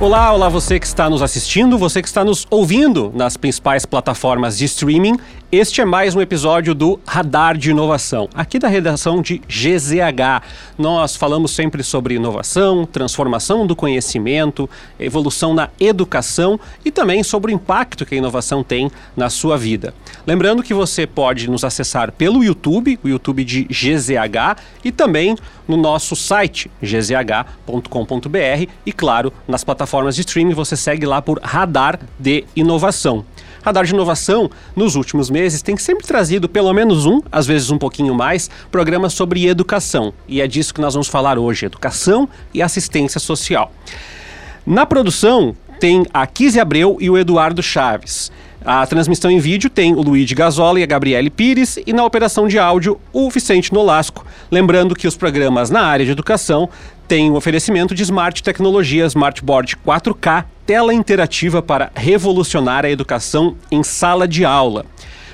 [0.00, 4.56] Olá, olá você que está nos assistindo, você que está nos ouvindo nas principais plataformas
[4.56, 5.16] de streaming.
[5.50, 10.44] Este é mais um episódio do Radar de Inovação, aqui da redação de GZH.
[10.78, 14.70] Nós falamos sempre sobre inovação, transformação do conhecimento,
[15.00, 19.92] evolução na educação e também sobre o impacto que a inovação tem na sua vida.
[20.24, 25.34] Lembrando que você pode nos acessar pelo YouTube, o YouTube de GZH, e também
[25.68, 32.00] no nosso site gzh.com.br e, claro, nas plataformas de streaming você segue lá por Radar
[32.18, 33.24] de Inovação.
[33.62, 37.76] Radar de Inovação, nos últimos meses, tem sempre trazido pelo menos um, às vezes um
[37.76, 40.14] pouquinho mais, programas sobre educação.
[40.26, 43.70] E é disso que nós vamos falar hoje: educação e assistência social.
[44.66, 48.32] Na produção, tem a Kise Abreu e o Eduardo Chaves.
[48.70, 52.46] A transmissão em vídeo tem o Luigi Gasola e a Gabriele Pires e na operação
[52.46, 54.26] de áudio o Vicente Nolasco.
[54.50, 56.68] Lembrando que os programas na área de educação
[57.08, 63.82] têm o oferecimento de Smart Tecnologia Smartboard 4K, tela interativa para revolucionar a educação em
[63.82, 64.84] sala de aula.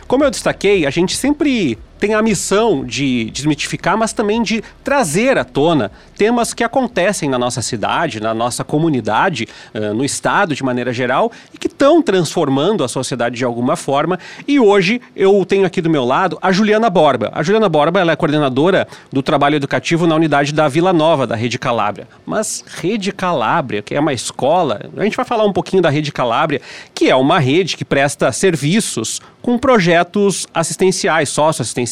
[0.06, 5.38] Como eu destaquei, a gente sempre tem a missão de desmitificar, mas também de trazer
[5.38, 10.62] à tona temas que acontecem na nossa cidade, na nossa comunidade, uh, no estado de
[10.62, 14.18] maneira geral e que estão transformando a sociedade de alguma forma.
[14.46, 17.30] E hoje eu tenho aqui do meu lado a Juliana Borba.
[17.32, 21.34] A Juliana Borba ela é coordenadora do trabalho educativo na unidade da Vila Nova, da
[21.34, 22.06] Rede Calabria.
[22.26, 26.12] Mas Rede Calabria, que é uma escola, a gente vai falar um pouquinho da Rede
[26.12, 26.60] Calabria,
[26.94, 31.83] que é uma rede que presta serviços com projetos assistenciais, socioassistenciais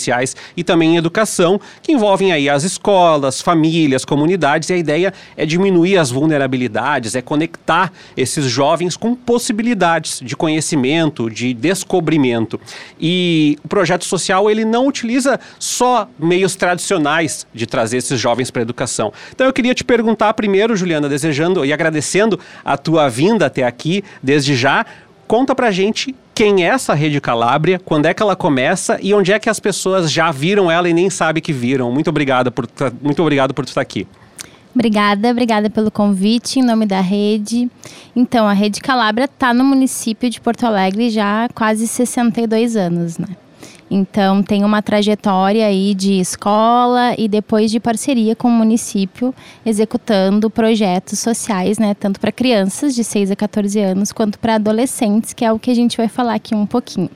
[0.56, 5.46] e também em educação, que envolvem aí as escolas, famílias, comunidades, e a ideia é
[5.46, 12.60] diminuir as vulnerabilidades, é conectar esses jovens com possibilidades de conhecimento, de descobrimento.
[13.00, 18.62] E o projeto social, ele não utiliza só meios tradicionais de trazer esses jovens para
[18.62, 19.12] a educação.
[19.34, 24.04] Então eu queria te perguntar primeiro, Juliana, desejando e agradecendo a tua vinda até aqui
[24.22, 24.84] desde já,
[25.33, 29.32] conta pra gente quem é essa Rede Calábria, quando é que ela começa e onde
[29.32, 31.91] é que as pessoas já viram ela e nem sabem que viram.
[31.91, 32.69] Muito obrigado por,
[33.00, 34.06] muito obrigado por estar aqui.
[34.75, 37.70] Obrigada, obrigada pelo convite em nome da rede.
[38.15, 43.16] Então, a Rede Calabria está no município de Porto Alegre já há quase 62 anos,
[43.16, 43.28] né?
[43.94, 49.34] Então, tem uma trajetória aí de escola e depois de parceria com o município,
[49.66, 55.34] executando projetos sociais, né, tanto para crianças de 6 a 14 anos, quanto para adolescentes,
[55.34, 57.10] que é o que a gente vai falar aqui um pouquinho.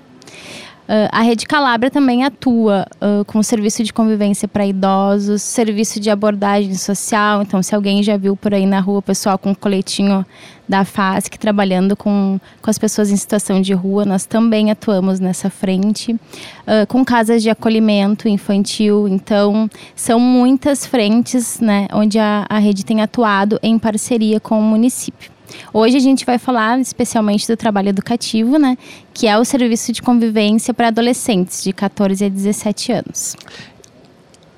[0.86, 6.10] Uh, a Rede Calabria também atua uh, com serviço de convivência para idosos, serviço de
[6.10, 7.42] abordagem social.
[7.42, 10.24] Então, se alguém já viu por aí na rua o pessoal com um coletinho
[10.68, 15.50] da FASC trabalhando com, com as pessoas em situação de rua, nós também atuamos nessa
[15.50, 16.12] frente.
[16.12, 19.08] Uh, com casas de acolhimento infantil.
[19.08, 24.62] Então, são muitas frentes né, onde a, a rede tem atuado em parceria com o
[24.62, 25.35] município.
[25.72, 28.76] Hoje a gente vai falar especialmente do trabalho educativo, né?
[29.12, 33.36] Que é o serviço de convivência para adolescentes de 14 a 17 anos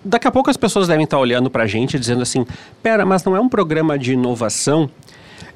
[0.04, 2.46] daqui a pouco as pessoas devem estar olhando para a gente dizendo assim:
[2.82, 4.88] pera, mas não é um programa de inovação?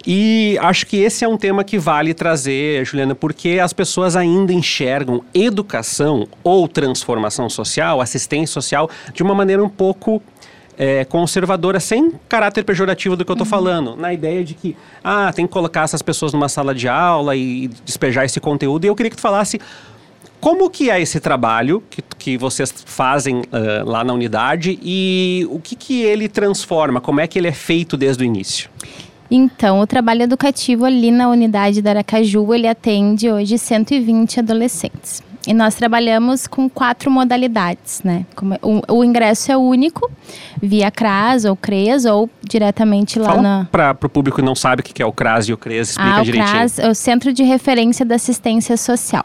[0.04, 4.52] E acho que esse é um tema que vale trazer, Juliana, porque as pessoas ainda
[4.52, 10.20] enxergam educação ou transformação social, assistência social, de uma maneira um pouco
[10.82, 13.50] é, conservadora, sem caráter pejorativo do que eu estou uhum.
[13.50, 17.36] falando, na ideia de que, ah, tem que colocar essas pessoas numa sala de aula
[17.36, 18.84] e despejar esse conteúdo.
[18.84, 19.60] E eu queria que tu falasse
[20.40, 25.60] como que é esse trabalho que, que vocês fazem uh, lá na unidade e o
[25.60, 28.68] que, que ele transforma, como é que ele é feito desde o início?
[29.30, 35.22] Então, o trabalho educativo ali na unidade da Aracaju, ele atende hoje 120 adolescentes.
[35.46, 38.24] E nós trabalhamos com quatro modalidades, né?
[38.62, 40.10] O, o ingresso é único,
[40.60, 43.68] via CRAS ou CRES, ou diretamente lá Fala na...
[43.70, 46.16] para o público que não sabe o que é o CRAS e o CRES, explica
[46.16, 46.48] ah, direitinho.
[46.48, 49.24] O CRAS é o Centro de Referência da Assistência Social.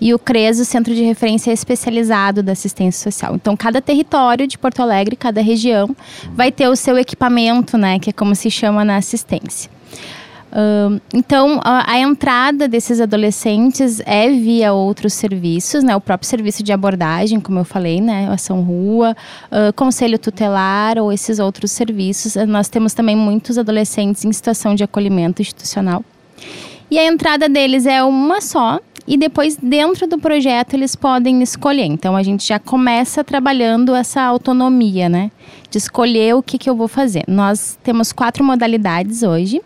[0.00, 3.36] E o CRES, o Centro de Referência Especializado da Assistência Social.
[3.36, 5.94] Então, cada território de Porto Alegre, cada região,
[6.34, 8.00] vai ter o seu equipamento, né?
[8.00, 9.70] Que é como se chama na assistência.
[11.14, 15.96] Então, a, a, entrada desses adolescentes é via outros serviços, né?
[15.96, 18.28] O próprio serviço de abordagem, como eu falei, né?
[18.30, 19.16] Ação Rua,
[19.50, 22.34] uh, Conselho Tutelar ou esses outros serviços.
[22.46, 26.04] Nós temos também muitos adolescentes em situação de acolhimento institucional.
[26.90, 31.86] E a entrada deles é uma só, e depois dentro do projeto eles podem escolher.
[31.86, 35.30] Então a gente já começa trabalhando essa autonomia, né?
[35.70, 37.24] De escolher o que, que eu vou fazer.
[37.26, 39.62] Nós temos quatro modalidades hoje: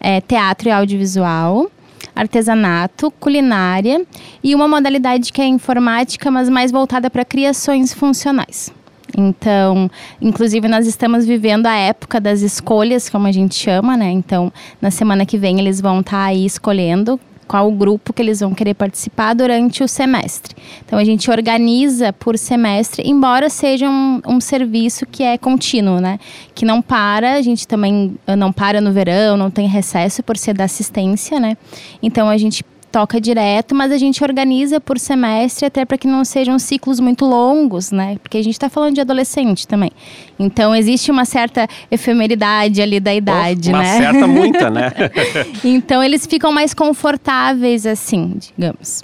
[0.00, 1.70] é, teatro e audiovisual,
[2.14, 4.04] artesanato, culinária
[4.42, 8.72] e uma modalidade que é informática, mas mais voltada para criações funcionais.
[9.16, 9.88] Então,
[10.20, 14.10] inclusive nós estamos vivendo a época das escolhas, como a gente chama, né?
[14.10, 18.22] Então, na semana que vem eles vão estar tá aí escolhendo qual o grupo que
[18.22, 20.54] eles vão querer participar durante o semestre.
[20.84, 26.18] Então a gente organiza por semestre, embora seja um, um, serviço que é contínuo, né?
[26.54, 30.54] Que não para, a gente também não para no verão, não tem recesso por ser
[30.54, 31.56] da assistência, né?
[32.02, 32.64] Então a gente
[32.94, 37.24] toca direto, mas a gente organiza por semestre até para que não sejam ciclos muito
[37.24, 38.18] longos, né?
[38.22, 39.90] Porque a gente está falando de adolescente também.
[40.38, 43.96] Então existe uma certa efemeridade ali da idade, uma né?
[43.96, 44.92] Uma certa muita, né?
[45.64, 49.02] então eles ficam mais confortáveis assim, digamos.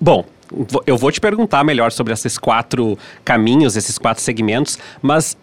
[0.00, 0.24] Bom,
[0.84, 5.38] eu vou te perguntar melhor sobre esses quatro caminhos, esses quatro segmentos, mas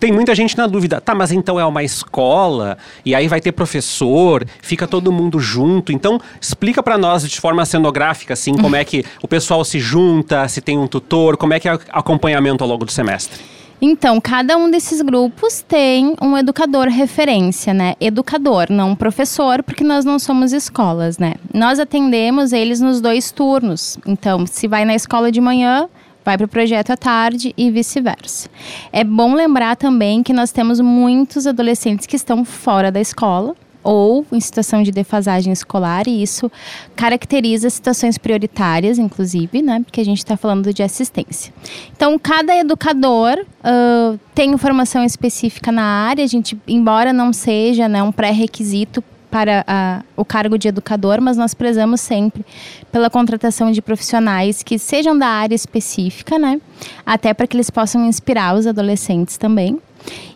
[0.00, 3.52] tem muita gente na dúvida, tá, mas então é uma escola e aí vai ter
[3.52, 5.92] professor, fica todo mundo junto.
[5.92, 10.48] Então, explica para nós de forma cenográfica assim, como é que o pessoal se junta,
[10.48, 13.38] se tem um tutor, como é que é o acompanhamento ao longo do semestre.
[13.82, 17.94] Então, cada um desses grupos tem um educador referência, né?
[17.98, 21.34] Educador, não professor, porque nós não somos escolas, né?
[21.52, 23.98] Nós atendemos eles nos dois turnos.
[24.06, 25.88] Então, se vai na escola de manhã,
[26.24, 28.48] vai para o projeto à tarde e vice-versa.
[28.92, 34.26] É bom lembrar também que nós temos muitos adolescentes que estão fora da escola ou
[34.30, 36.50] em situação de defasagem escolar, e isso
[36.94, 39.80] caracteriza situações prioritárias, inclusive, né?
[39.80, 41.52] Porque a gente está falando de assistência.
[41.96, 48.02] Então, cada educador uh, tem informação específica na área, a gente, embora não seja né,
[48.02, 52.44] um pré-requisito para a, o cargo de educador, mas nós prezamos sempre
[52.90, 56.60] pela contratação de profissionais que sejam da área específica, né?
[57.06, 59.78] Até para que eles possam inspirar os adolescentes também.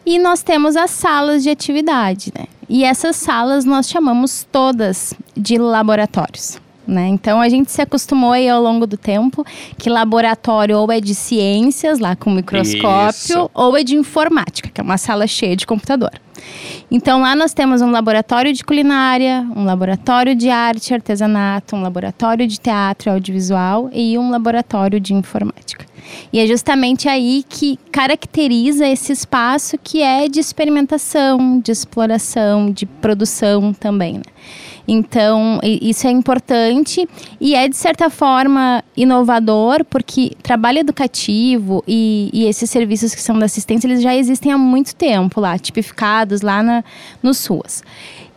[0.06, 2.46] E nós temos as salas de atividade, né?
[2.68, 6.63] E essas salas nós chamamos todas de laboratórios.
[6.86, 7.08] Né?
[7.08, 9.44] Então a gente se acostumou aí ao longo do tempo
[9.78, 13.50] que laboratório ou é de ciências, lá com microscópio, Isso.
[13.54, 16.10] ou é de informática, que é uma sala cheia de computador.
[16.90, 21.82] Então lá nós temos um laboratório de culinária, um laboratório de arte e artesanato, um
[21.82, 25.86] laboratório de teatro e audiovisual e um laboratório de informática.
[26.32, 32.84] E é justamente aí que caracteriza esse espaço que é de experimentação, de exploração, de
[32.84, 34.14] produção também.
[34.14, 34.22] Né?
[34.86, 37.08] Então, isso é importante
[37.40, 43.38] e é, de certa forma, inovador, porque trabalho educativo e, e esses serviços que são
[43.38, 46.84] da assistência, eles já existem há muito tempo lá, tipificados lá na,
[47.22, 47.82] no SUAS.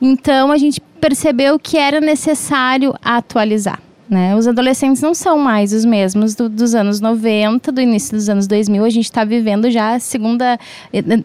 [0.02, 3.80] Então, a gente percebeu que era necessário atualizar.
[4.10, 4.36] Né?
[4.36, 8.48] Os adolescentes não são mais os mesmos do, dos anos 90, do início dos anos
[8.48, 8.86] 2000.
[8.86, 10.58] A gente está vivendo já a segunda,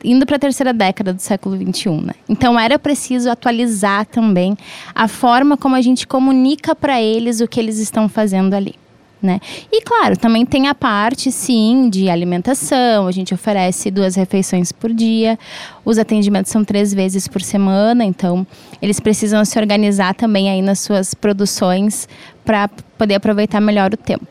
[0.02, 2.00] indo para a terceira década do século 21.
[2.00, 2.12] Né?
[2.28, 4.56] Então era preciso atualizar também
[4.94, 8.81] a forma como a gente comunica para eles o que eles estão fazendo ali
[9.22, 9.40] né?
[9.70, 13.06] E claro, também tem a parte, sim, de alimentação.
[13.06, 15.38] A gente oferece duas refeições por dia.
[15.84, 18.46] Os atendimentos são três vezes por semana, então
[18.80, 22.08] eles precisam se organizar também aí nas suas produções
[22.44, 24.26] para poder aproveitar melhor o tempo.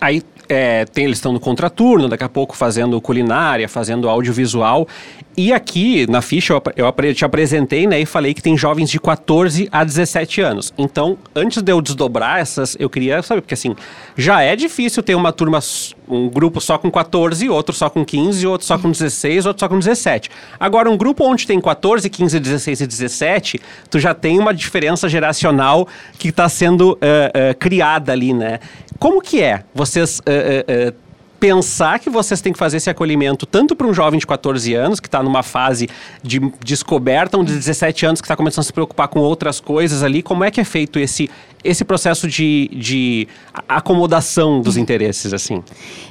[0.00, 4.88] Aí é, tem, eles estão no contraturno, daqui a pouco fazendo culinária, fazendo audiovisual.
[5.36, 8.98] E aqui na ficha eu, eu te apresentei né, e falei que tem jovens de
[8.98, 10.74] 14 a 17 anos.
[10.76, 13.76] Então, antes de eu desdobrar essas, eu queria saber, porque assim,
[14.16, 15.60] já é difícil ter uma turma,
[16.08, 19.68] um grupo só com 14, outro só com 15, outro só com 16, outro só
[19.68, 20.28] com 17.
[20.58, 25.08] Agora, um grupo onde tem 14, 15, 16 e 17, tu já tem uma diferença
[25.08, 25.86] geracional
[26.18, 28.58] que está sendo uh, uh, criada ali, né?
[29.00, 30.94] Como que é vocês uh, uh,
[31.40, 35.00] pensar que vocês têm que fazer esse acolhimento tanto para um jovem de 14 anos,
[35.00, 35.88] que está numa fase
[36.22, 40.02] de descoberta, um de 17 anos que está começando a se preocupar com outras coisas
[40.02, 41.30] ali, como é que é feito esse,
[41.64, 43.26] esse processo de, de
[43.66, 45.64] acomodação dos interesses, assim?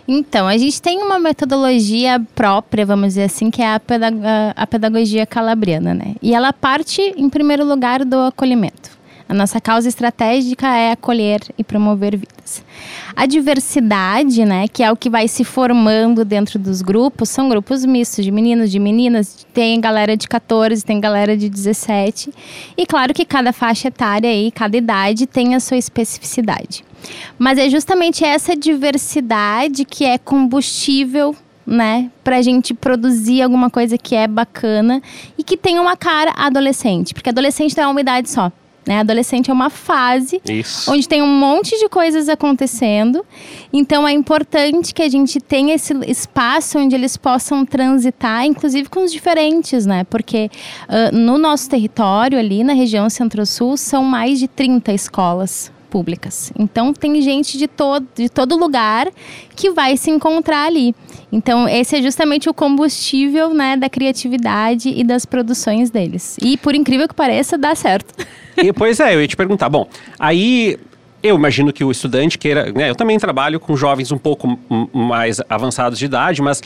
[0.08, 4.18] Então, a gente tem uma metodologia própria, vamos dizer assim, que é a, pedag
[4.56, 6.16] a pedagogia calabriana, né?
[6.24, 8.89] E ela parte, em primeiro lugar, do acolhimento.
[9.30, 12.64] A nossa causa estratégica é acolher e promover vidas.
[13.16, 17.86] A diversidade, né, que é o que vai se formando dentro dos grupos, são grupos
[17.86, 22.34] mistos de meninos, de meninas, tem galera de 14, tem galera de 17.
[22.76, 26.84] E claro que cada faixa etária e cada idade tem a sua especificidade.
[27.38, 31.36] Mas é justamente essa diversidade que é combustível
[31.68, 35.04] né, pra gente produzir alguma coisa que é bacana
[35.38, 38.52] e que tenha uma cara adolescente, porque adolescente não é uma idade só.
[38.90, 39.02] Né?
[39.02, 40.92] Adolescente é uma fase Isso.
[40.92, 43.24] onde tem um monte de coisas acontecendo.
[43.72, 49.04] Então é importante que a gente tenha esse espaço onde eles possam transitar, inclusive com
[49.04, 50.06] os diferentes, né?
[50.06, 50.50] Porque
[50.90, 56.52] uh, no nosso território, ali na região Centro-Sul, são mais de 30 escolas públicas.
[56.58, 59.08] Então tem gente de todo, de todo lugar
[59.56, 60.96] que vai se encontrar ali.
[61.32, 66.38] Então esse é justamente o combustível né, da criatividade e das produções deles.
[66.42, 68.26] E por incrível que pareça, dá certo.
[68.58, 69.70] E, pois é, eu ia te perguntar.
[69.70, 69.88] Bom,
[70.20, 70.78] aí
[71.22, 72.72] eu imagino que o estudante queira.
[72.72, 74.60] Né, eu também trabalho com jovens um pouco
[74.94, 76.62] mais avançados de idade, mas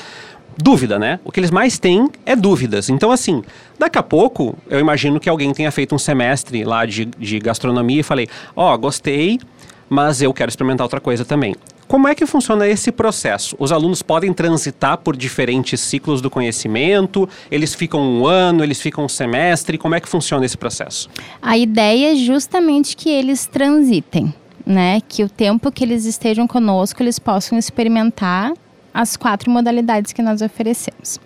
[0.57, 1.19] dúvida, né?
[1.23, 2.89] O que eles mais têm é dúvidas.
[2.89, 3.43] Então, assim,
[3.77, 7.99] daqui a pouco, eu imagino que alguém tenha feito um semestre lá de, de gastronomia
[7.99, 9.39] e falei: Ó, oh, gostei,
[9.89, 11.55] mas eu quero experimentar outra coisa também.
[11.93, 13.55] Como é que funciona esse processo?
[13.59, 17.29] Os alunos podem transitar por diferentes ciclos do conhecimento?
[17.51, 19.77] Eles ficam um ano, eles ficam um semestre?
[19.77, 21.07] Como é que funciona esse processo?
[21.39, 24.33] A ideia é justamente que eles transitem,
[24.65, 25.01] né?
[25.07, 28.53] Que o tempo que eles estejam conosco, eles possam experimentar
[28.91, 31.19] as quatro modalidades que nós oferecemos.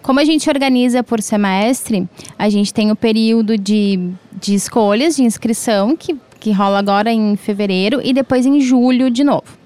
[0.00, 4.08] Como a gente organiza por semestre, a gente tem o período de,
[4.40, 9.22] de escolhas, de inscrição, que, que rola agora em fevereiro, e depois em julho de
[9.22, 9.63] novo.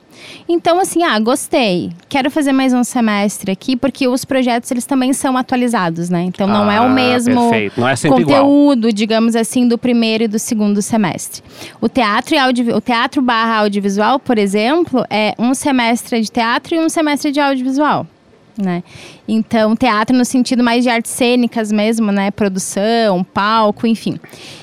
[0.48, 1.92] Então, assim, ah, gostei.
[2.08, 6.22] Quero fazer mais um semestre aqui, porque os projetos eles também são atualizados, né?
[6.22, 7.68] Então não ah, é o ah, mesmo é
[8.08, 8.92] conteúdo, igual.
[8.92, 11.42] digamos assim, do primeiro e do segundo semestre.
[11.82, 16.74] O teatro e audio, o teatro barra audiovisual, por exemplo, é um semestre de teatro
[16.74, 18.06] e um semestre de audiovisual
[18.58, 18.82] né?
[19.26, 22.30] Então, teatro no sentido mais de artes cênicas mesmo, né?
[22.30, 24.18] Produção, palco, enfim.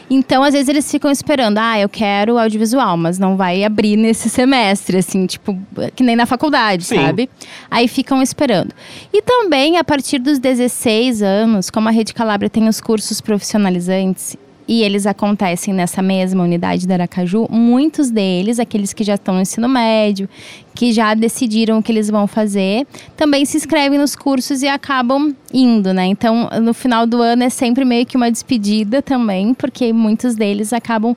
[0.10, 4.30] Então, às vezes eles ficam esperando, ah, eu quero audiovisual, mas não vai abrir nesse
[4.30, 5.58] semestre, assim, tipo,
[5.96, 6.96] que nem na faculdade, Sim.
[6.96, 7.30] sabe?
[7.72, 8.74] Aí ficam esperando.
[9.12, 14.38] E também, a partir dos 16 anos, como a Rede Calabria tem os cursos profissionalizantes
[14.68, 19.42] e eles acontecem nessa mesma unidade da Aracaju, muitos deles, aqueles que já estão no
[19.42, 20.28] ensino médio,
[20.74, 25.36] que já decidiram o que eles vão fazer, também se inscrevem nos cursos e acabam
[25.54, 26.06] indo, né?
[26.06, 30.74] Então, no final do ano é sempre meio que uma despedida também, porque muitos deles
[30.74, 31.16] acabam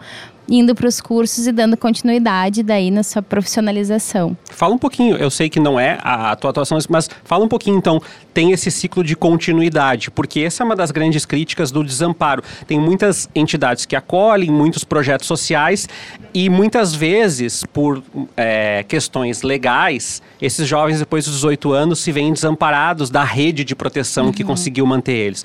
[0.49, 4.37] indo para os cursos e dando continuidade daí na sua profissionalização.
[4.51, 7.77] Fala um pouquinho, eu sei que não é a, tua atuação, mas fala um pouquinho
[7.77, 8.01] então,
[8.33, 12.43] tem esse ciclo de continuidade, porque essa é uma das grandes críticas do desamparo.
[12.67, 15.89] Tem muitas entidades que acolhem, muitos projetos sociais
[16.33, 18.03] e muitas vezes, por
[18.37, 23.75] é, questões legais, esses jovens depois dos 18 anos se veem desamparados da rede de
[23.75, 24.33] proteção uhum.
[24.33, 25.45] que conseguiu manter eles.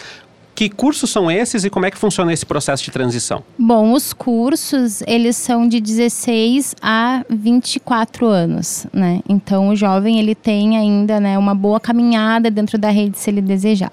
[0.55, 3.43] Que cursos são esses e como é que funciona esse processo de transição?
[3.57, 9.22] Bom, os cursos, eles são de 16 a 24 anos, né?
[9.27, 13.41] Então, o jovem, ele tem ainda, né, uma boa caminhada dentro da rede, se ele
[13.41, 13.91] desejar.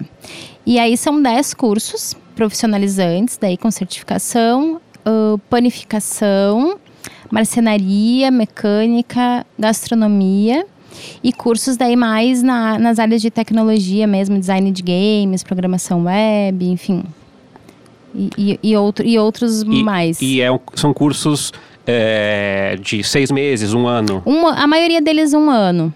[0.65, 6.77] E aí, são 10 cursos profissionalizantes, daí com certificação, uh, panificação,
[7.31, 10.65] marcenaria, mecânica, gastronomia
[11.23, 16.65] e cursos daí mais na, nas áreas de tecnologia mesmo, design de games, programação web,
[16.65, 17.03] enfim.
[18.13, 20.21] E, e, e, outro, e outros e, mais.
[20.21, 21.53] E é, são cursos
[21.87, 24.21] é, de seis meses, um ano?
[24.25, 25.93] Uma, a maioria deles um ano.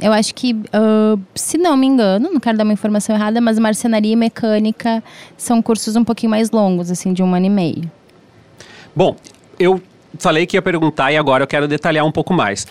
[0.00, 3.58] Eu acho que, uh, se não me engano, não quero dar uma informação errada, mas
[3.58, 5.04] marcenaria e mecânica
[5.36, 7.90] são cursos um pouquinho mais longos, assim, de um ano e meio.
[8.96, 9.14] Bom,
[9.58, 9.80] eu
[10.18, 12.66] falei que ia perguntar e agora eu quero detalhar um pouco mais.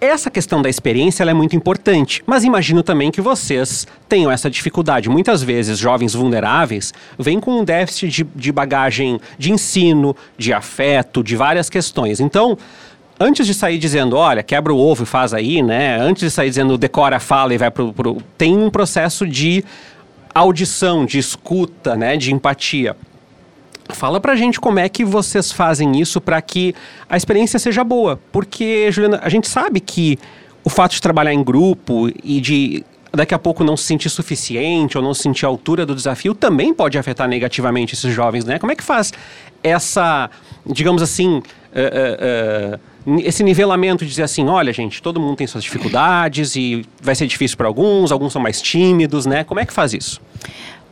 [0.00, 5.10] Essa questão da experiência é muito importante, mas imagino também que vocês tenham essa dificuldade.
[5.10, 11.22] Muitas vezes, jovens vulneráveis vêm com um déficit de, de bagagem de ensino, de afeto,
[11.22, 12.18] de várias questões.
[12.18, 12.56] Então,
[13.20, 16.00] antes de sair dizendo, olha, quebra o ovo e faz aí, né?
[16.00, 19.62] Antes de sair dizendo decora, fala e vai pro, pro tem um processo de
[20.34, 22.96] audição, de escuta, né, de empatia.
[23.90, 26.74] Fala pra gente como é que vocês fazem isso para que
[27.08, 28.18] a experiência seja boa.
[28.32, 30.18] Porque, Juliana, a gente sabe que
[30.62, 34.96] o fato de trabalhar em grupo e de daqui a pouco não se sentir suficiente
[34.96, 38.58] ou não se sentir à altura do desafio também pode afetar negativamente esses jovens, né?
[38.58, 39.12] Como é que faz
[39.62, 40.30] essa,
[40.64, 41.42] digamos assim, uh,
[43.08, 46.84] uh, uh, esse nivelamento de dizer assim, olha gente, todo mundo tem suas dificuldades e
[47.02, 49.42] vai ser difícil para alguns, alguns são mais tímidos, né?
[49.42, 50.20] Como é que faz isso?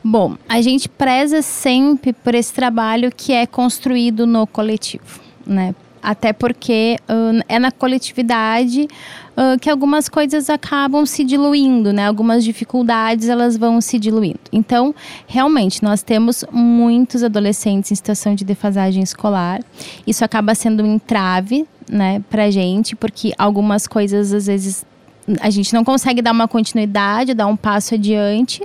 [0.03, 5.75] Bom, a gente preza sempre por esse trabalho que é construído no coletivo, né?
[6.01, 8.87] Até porque uh, é na coletividade
[9.37, 12.07] uh, que algumas coisas acabam se diluindo, né?
[12.07, 14.39] Algumas dificuldades elas vão se diluindo.
[14.53, 14.95] Então,
[15.27, 19.61] realmente, nós temos muitos adolescentes em situação de defasagem escolar.
[20.07, 24.87] Isso acaba sendo um entrave, né, pra gente, porque algumas coisas às vezes
[25.41, 28.63] a gente não consegue dar uma continuidade, dar um passo adiante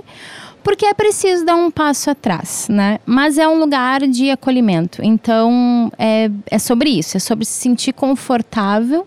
[0.64, 2.98] porque é preciso dar um passo atrás, né?
[3.04, 5.04] Mas é um lugar de acolhimento.
[5.04, 9.06] Então, é, é sobre isso, é sobre se sentir confortável,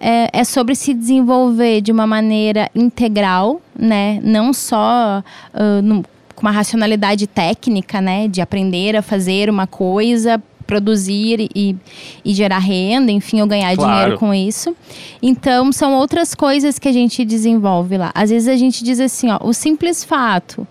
[0.00, 4.20] é, é sobre se desenvolver de uma maneira integral, né?
[4.22, 6.04] Não só uh, no,
[6.36, 8.28] com uma racionalidade técnica, né?
[8.28, 11.76] De aprender a fazer uma coisa produzir e,
[12.24, 13.92] e gerar renda, enfim, ou ganhar Claro.
[13.92, 14.76] dinheiro com isso.
[15.22, 18.10] Então, são outras coisas que a gente desenvolve lá.
[18.14, 20.66] Às vezes a gente diz assim, ó, o simples fato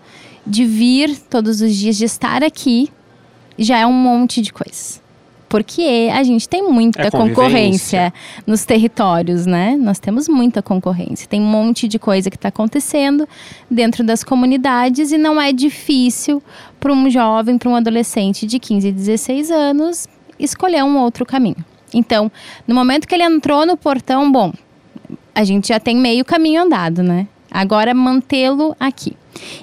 [0.46, 2.90] de vir todos os dias, de estar aqui,
[3.58, 5.02] já é um monte de coisas.
[5.48, 8.12] Porque a gente tem muita É concorrência
[8.46, 9.76] nos territórios, né?
[9.76, 11.28] Nós temos muita concorrência.
[11.28, 13.28] Tem um monte de coisa que está acontecendo
[13.70, 16.42] dentro das comunidades e não é difícil
[16.80, 21.64] para um jovem, para um adolescente de 15, 16 anos escolher um outro caminho.
[21.94, 22.30] Então,
[22.66, 24.52] no momento que ele entrou no portão, bom,
[25.34, 27.28] a gente já tem meio caminho andado, né?
[27.56, 29.16] Agora mantê-lo aqui.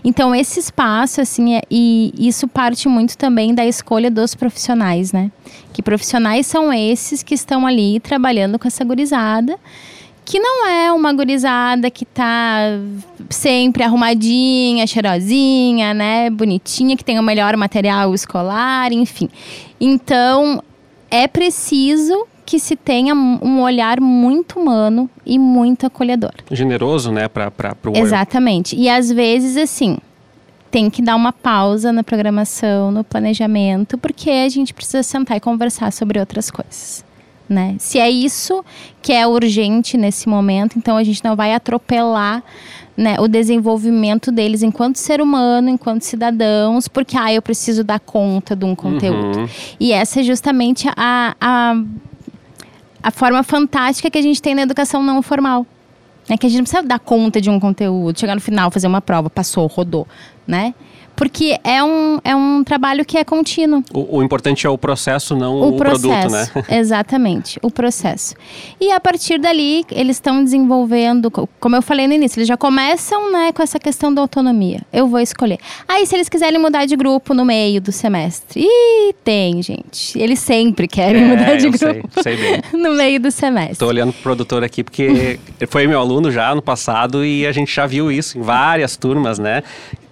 [0.04, 5.32] Então esse espaço assim é, e isso parte muito também da escolha dos profissionais, né?
[5.72, 9.60] Que profissionais são esses que estão ali trabalhando com essa gurizada,
[10.26, 12.80] que não é uma gurizada que tá
[13.30, 19.30] sempre arrumadinha, cheirosinha, né, bonitinha, que tem o melhor material escolar, enfim.
[19.80, 20.64] Então
[21.12, 26.34] é preciso que se tenha um olhar muito humano e muito acolhedor.
[26.52, 27.52] Generoso, né, para
[27.86, 28.76] o Exatamente.
[28.76, 29.98] E às vezes, assim,
[30.70, 35.40] tem que dar uma pausa na programação, no planejamento, porque a gente precisa sentar e
[35.40, 37.06] conversar sobre outras coisas.
[37.48, 37.76] Né?
[37.78, 38.64] Se é isso
[39.02, 42.42] que é urgente nesse momento, então a gente não vai atropelar
[42.96, 48.56] né, o desenvolvimento deles enquanto ser humano, enquanto cidadãos, porque ah, eu preciso dar conta
[48.56, 49.40] de um conteúdo.
[49.40, 49.50] Uhum.
[49.80, 51.76] E essa é justamente a, a,
[53.04, 55.68] a forma fantástica que a gente tem na educação não formal.
[56.30, 58.88] É que a gente não precisa dar conta de um conteúdo, chegar no final, fazer
[58.88, 60.08] uma prova, passou, rodou,
[60.48, 60.74] né?
[61.16, 63.84] Porque é um, é um trabalho que é contínuo.
[63.94, 66.10] O, o importante é o processo, não o, O processo.
[66.30, 66.64] produto, né?
[66.80, 68.34] Exatamente, o processo.
[68.82, 72.58] E a partir dali, eles estão desenvolvendo, co- como eu falei no início, eles já
[72.58, 74.82] começam né, com essa questão da autonomia.
[74.92, 75.60] Eu vou escolher.
[75.88, 78.62] Aí, se eles quiserem mudar de grupo no meio do semestre.
[78.62, 80.18] Ih, tem, gente.
[80.20, 81.78] Eles sempre querem mudar de É, grupo.
[81.78, 82.62] sei, sei bem.
[82.74, 83.78] No meio do semestre.
[83.78, 85.40] Tô olhando pro produtor aqui porque
[85.70, 89.38] foi meu aluno já no passado e a gente já viu isso em várias turmas,
[89.40, 89.64] né?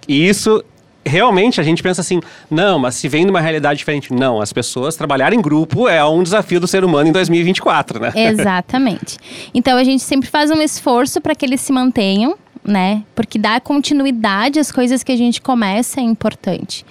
[0.08, 0.62] E isso
[1.04, 4.52] realmente a gente pensa assim, não, mas se vem de uma realidade diferente, não, as
[4.52, 8.12] pessoas trabalharem em grupo é um desafio do ser humano em 2024, né?
[8.16, 9.18] Exatamente.
[9.52, 13.02] Então a gente sempre faz um esforço para que eles se mantenham, né?
[13.14, 16.84] Porque dar continuidade às coisas que a gente começa é importante.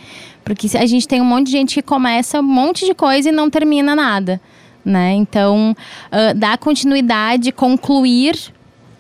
[0.43, 3.31] Porque a gente tem um monte de gente que começa um monte de coisa e
[3.31, 4.41] não termina nada,
[4.83, 5.13] né?
[5.13, 5.75] Então,
[6.11, 8.35] ah, dar continuidade, concluir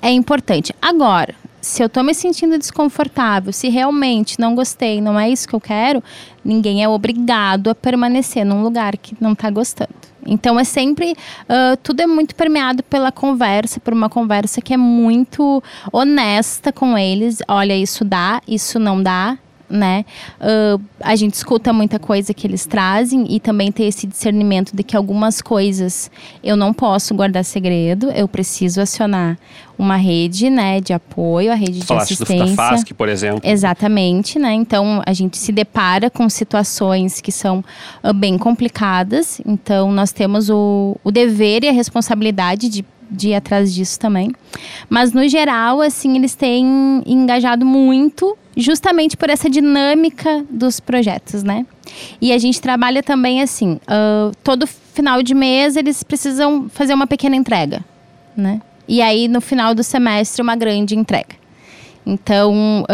[0.01, 0.73] é importante.
[0.81, 5.53] Agora, se eu tô me sentindo desconfortável, se realmente não gostei, não é isso que
[5.53, 6.03] eu quero,
[6.43, 9.93] ninguém é obrigado a permanecer num lugar que não tá gostando.
[10.25, 11.15] Então é sempre,
[11.47, 16.97] ah, tudo é muito permeado pela conversa, por uma conversa que é muito honesta com
[16.97, 17.39] eles.
[17.47, 19.37] Olha, isso dá, isso não dá,
[19.71, 20.05] né?
[20.39, 24.83] Ah, a gente escuta muita coisa que eles trazem e também ter esse discernimento de
[24.83, 26.11] que algumas coisas
[26.43, 29.37] eu não posso guardar segredo, eu preciso acionar
[29.81, 32.55] uma rede, né, de apoio, a rede de Falaste do, assistência.
[32.55, 33.41] da FASC, por exemplo.
[33.43, 34.53] Exatamente, né?
[34.53, 37.63] Então a gente se depara com situações que são
[38.03, 39.41] ah, bem complicadas.
[39.43, 44.31] Então nós temos o, o dever e a responsabilidade de, de ir atrás disso também.
[44.89, 51.65] Mas no geral, assim, eles têm engajado muito, justamente por essa dinâmica dos projetos, né?
[52.21, 57.07] E a gente trabalha também assim, ah, todo final de mês eles precisam fazer uma
[57.07, 57.83] pequena entrega,
[58.35, 58.61] né?
[58.87, 61.35] E aí no final do semestre uma grande entrega.
[62.05, 62.85] Então,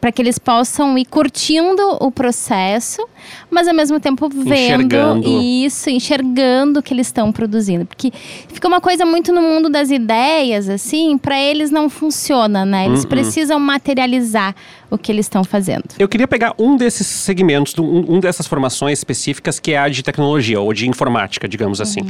[0.00, 3.06] para que eles possam ir curtindo o processo,
[3.50, 5.28] mas ao mesmo tempo vendo Enxergando.
[5.28, 7.84] isso, enxergando o que eles estão produzindo.
[7.84, 8.10] Porque
[8.48, 12.86] fica uma coisa muito no mundo das ideias, assim, para eles não funciona, né?
[12.86, 13.08] Eles Uhum.
[13.10, 14.54] precisam materializar
[14.90, 15.84] o que eles estão fazendo.
[15.98, 20.02] Eu queria pegar um desses segmentos, um, um dessas formações específicas, que é a de
[20.02, 22.00] tecnologia ou de informática, digamos assim.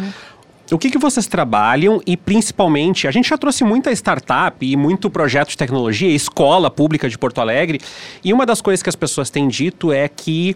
[0.73, 5.11] O que, que vocês trabalham e principalmente, a gente já trouxe muita startup e muito
[5.11, 7.81] projeto de tecnologia, escola pública de Porto Alegre,
[8.25, 10.55] e uma das coisas que as pessoas têm dito é que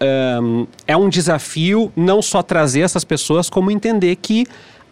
[0.00, 4.46] ahn, é um desafio não só trazer essas pessoas, como entender que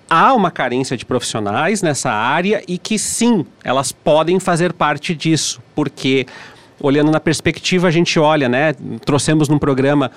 [0.08, 5.62] há uma carência de profissionais nessa área e que sim, elas podem fazer parte disso,
[5.74, 6.26] porque
[6.80, 8.74] olhando na perspectiva, a gente olha, né?
[9.04, 10.10] Trouxemos num programa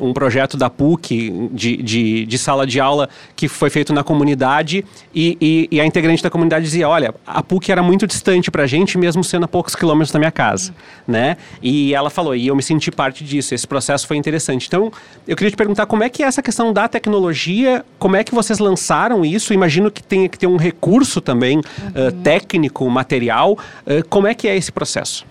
[0.00, 4.84] um, projeto da PUC de, de, de sala de aula que foi feito na comunidade
[5.14, 8.66] e, e, e a integrante da comunidade dizia, olha, a PUC era muito distante pra
[8.66, 10.74] gente, mesmo sendo a poucos quilômetros da minha casa,
[11.06, 11.36] né?
[11.62, 14.66] E ela falou, e eu me senti parte disso, esse processo foi interessante.
[14.66, 14.92] Então,
[15.26, 18.34] eu queria te perguntar como é que é essa questão da tecnologia, como é que
[18.34, 19.52] vocês lançaram isso?
[19.52, 23.52] Imagino que tenha que ter um recurso também uh, técnico, material.
[23.52, 25.24] Uh, como é que é esse processo?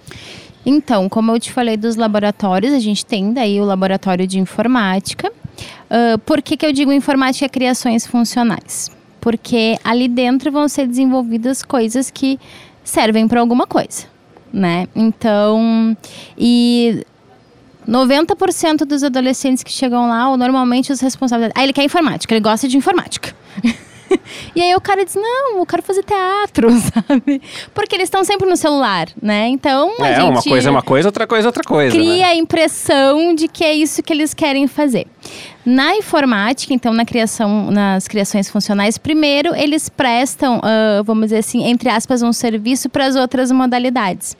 [0.66, 5.32] Então, como eu te falei dos laboratórios, a gente tem daí o laboratório de informática.
[5.90, 8.90] Uh, por que, que eu digo informática criações funcionais?
[9.20, 12.40] Porque ali dentro vão ser desenvolvidas coisas que
[12.84, 14.06] servem para alguma coisa,
[14.52, 14.88] né?
[14.96, 15.96] Então,
[16.38, 17.06] e
[17.88, 21.52] 90% dos adolescentes que chegam lá, ou normalmente os responsáveis.
[21.56, 23.36] Ah, ele quer informática, ele gosta de informática.
[24.56, 27.42] e aí o cara diz: Não, eu quero fazer teatro, sabe?
[27.74, 29.48] Porque eles estão sempre no celular, né?
[29.48, 29.94] Então.
[30.00, 31.92] é, gente uma coisa é uma coisa, outra coisa é outra coisa.
[31.92, 32.24] Cria né?
[32.24, 35.08] a impressão de que é isso que eles querem fazer.
[35.64, 41.64] Na informática, então, na criação, nas criações funcionais, primeiro eles prestam, uh, vamos dizer assim,
[41.66, 44.36] entre aspas, um serviço para as outras modalidades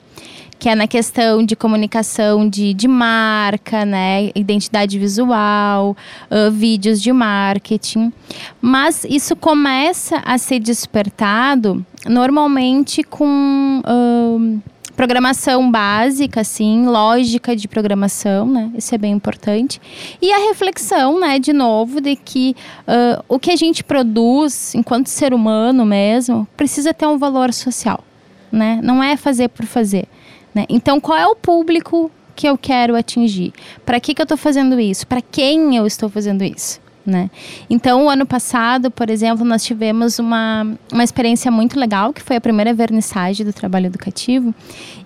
[0.62, 5.96] que é na questão de comunicação de, de marca, né, identidade visual,
[6.30, 8.12] uh, vídeos de marketing.
[8.60, 14.62] Mas isso começa a ser despertado normalmente com uh,
[14.94, 18.70] programação básica, assim, lógica de programação, né?
[18.76, 19.80] Isso é bem importante.
[20.22, 22.54] E a reflexão, né, de novo, de que
[22.86, 28.04] uh, o que a gente produz enquanto ser humano mesmo precisa ter um valor social,
[28.52, 28.78] né?
[28.80, 30.06] Não é fazer por fazer.
[30.54, 30.66] Né?
[30.68, 33.52] Então, qual é o público que eu quero atingir?
[33.84, 35.06] Para que, que eu estou fazendo isso?
[35.06, 36.80] Para quem eu estou fazendo isso?
[37.04, 37.30] Né?
[37.68, 42.36] Então, o ano passado, por exemplo, nós tivemos uma, uma experiência muito legal, que foi
[42.36, 44.54] a primeira vernissagem do trabalho educativo.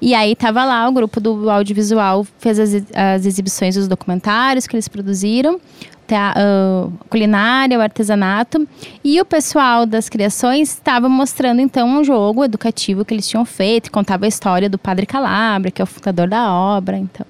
[0.00, 4.76] E aí estava lá, o grupo do audiovisual fez as, as exibições dos documentários que
[4.76, 5.58] eles produziram
[6.14, 8.66] uh, culinária, o artesanato.
[9.02, 13.90] E o pessoal das criações estava mostrando então um jogo educativo que eles tinham feito,
[13.90, 16.96] contava a história do Padre Calabra, que é o fundador da obra.
[16.96, 17.26] Então,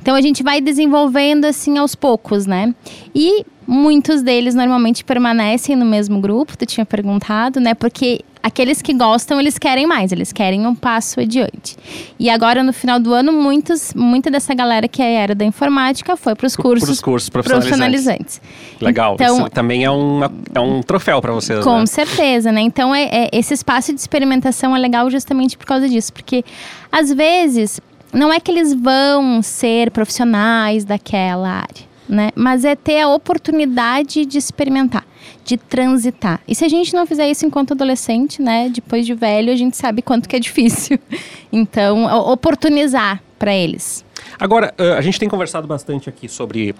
[0.00, 2.74] então a gente vai desenvolvendo assim aos poucos, né?
[3.14, 7.74] E muitos deles normalmente permanecem no mesmo grupo, tu tinha perguntado, né?
[7.74, 11.78] Porque aqueles que gostam, eles querem mais, eles querem um passo adiante.
[12.20, 16.34] E agora, no final do ano, muitos, muita dessa galera que era da informática foi
[16.34, 18.38] para os cursos, cursos profissionalizantes.
[18.38, 18.42] profissionalizantes.
[18.82, 21.86] Legal, então, Isso também é, uma, é um troféu para vocês, Com né?
[21.86, 22.60] certeza, né?
[22.60, 26.44] Então, é, é, esse espaço de experimentação é legal justamente por causa disso, porque
[26.92, 27.80] às vezes
[28.12, 32.30] não é que eles vão ser profissionais daquela área né?
[32.34, 35.04] Mas é ter a oportunidade de experimentar,
[35.44, 36.40] de transitar.
[36.48, 38.68] E se a gente não fizer isso enquanto adolescente, né?
[38.68, 40.98] Depois de velho, a gente sabe quanto que é difícil.
[41.56, 44.04] Então, oportunizar para eles.
[44.38, 46.74] Agora, a gente tem conversado bastante aqui sobre uh,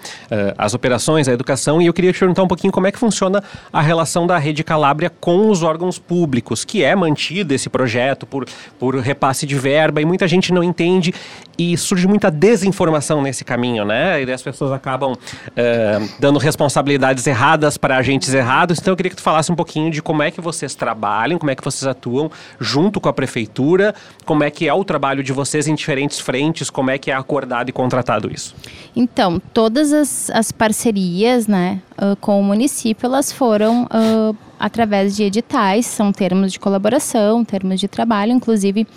[0.57, 3.43] as operações, a educação, e eu queria te perguntar um pouquinho como é que funciona
[3.71, 8.45] a relação da Rede Calábria com os órgãos públicos, que é mantido esse projeto por,
[8.79, 11.13] por repasse de verba, e muita gente não entende,
[11.57, 14.23] e surge muita desinformação nesse caminho, né?
[14.23, 18.79] E as pessoas acabam uh, dando responsabilidades erradas para agentes errados.
[18.79, 21.51] Então, eu queria que tu falasse um pouquinho de como é que vocês trabalham, como
[21.51, 25.31] é que vocês atuam junto com a prefeitura, como é que é o trabalho de
[25.31, 28.55] vocês em diferentes frentes, como é que é a acordado e contratado isso?
[28.95, 31.81] Então, todas as, as parcerias né,
[32.19, 37.87] com o município, elas foram uh, através de editais, são termos de colaboração, termos de
[37.87, 38.31] trabalho.
[38.31, 38.87] Inclusive,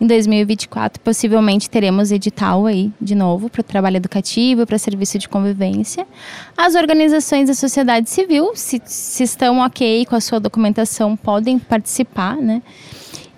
[0.00, 5.28] em 2024, possivelmente teremos edital aí de novo para o trabalho educativo, para serviço de
[5.28, 6.06] convivência.
[6.56, 12.36] As organizações da sociedade civil, se, se estão ok com a sua documentação, podem participar,
[12.36, 12.62] né?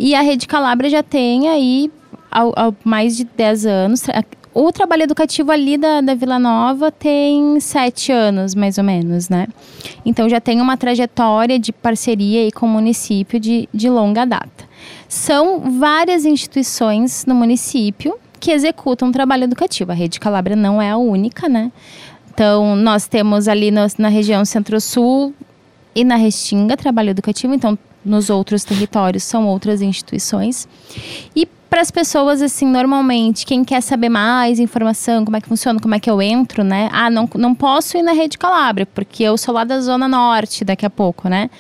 [0.01, 1.91] E a Rede Calabria já tem aí
[2.31, 4.03] há, mais de 10 anos,
[4.61, 9.47] o trabalho educativo ali da, da Vila Nova tem sete anos, mais ou menos, né?
[10.05, 14.69] Então já tem uma trajetória de parceria aí com o município de, de longa data.
[15.09, 19.93] São várias instituições no município que executam trabalho educativo.
[19.93, 21.71] A Rede Calabria não é a única, né?
[22.35, 25.33] Então, nós temos ali no, na região Centro-Sul
[25.95, 30.69] e na Restinga trabalho educativo, então nos outros territórios são outras instituições.
[31.35, 35.79] E para as pessoas, assim, normalmente, quem quer saber mais informação, como é que funciona,
[35.79, 36.89] como é que eu entro, né?
[36.93, 40.65] Ah, não, não posso ir na Rede Calabria, porque eu sou lá da Zona Norte
[40.65, 41.51] daqui a pouco, né?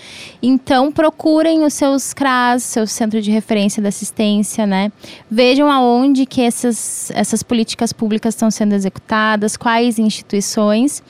[0.42, 4.90] Então, procurem os seus CRAS, seu Centro de Referência da Assistência, né?
[5.30, 11.02] Vejam aonde que essas, essas políticas públicas estão sendo executadas, quais instituições.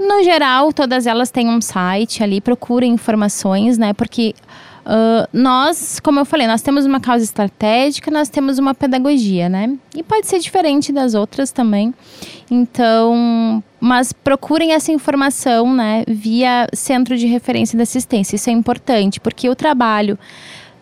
[0.00, 3.92] No geral, todas elas têm um site ali, procurem informações, né?
[3.92, 4.34] Porque
[4.80, 9.76] Uh, nós, como eu falei, nós temos uma causa estratégica, nós temos uma pedagogia, né?
[9.94, 11.94] E pode ser diferente das outras também.
[12.50, 18.36] Então, mas procurem essa informação, né, via centro de referência da assistência.
[18.36, 20.18] Isso é importante, porque o trabalho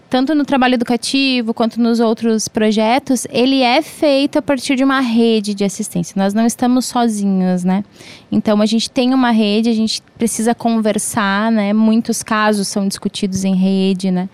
[0.08, 5.00] tanto no trabalho educativo quanto nos outros projetos, ele é feito a partir de uma
[5.00, 6.14] rede de assistência.
[6.16, 7.84] Nós não estamos sozinhos, né?
[8.32, 11.72] Então a gente tem uma rede, a gente precisa conversar, né?
[11.72, 14.28] Muitos casos são discutidos em rede, né?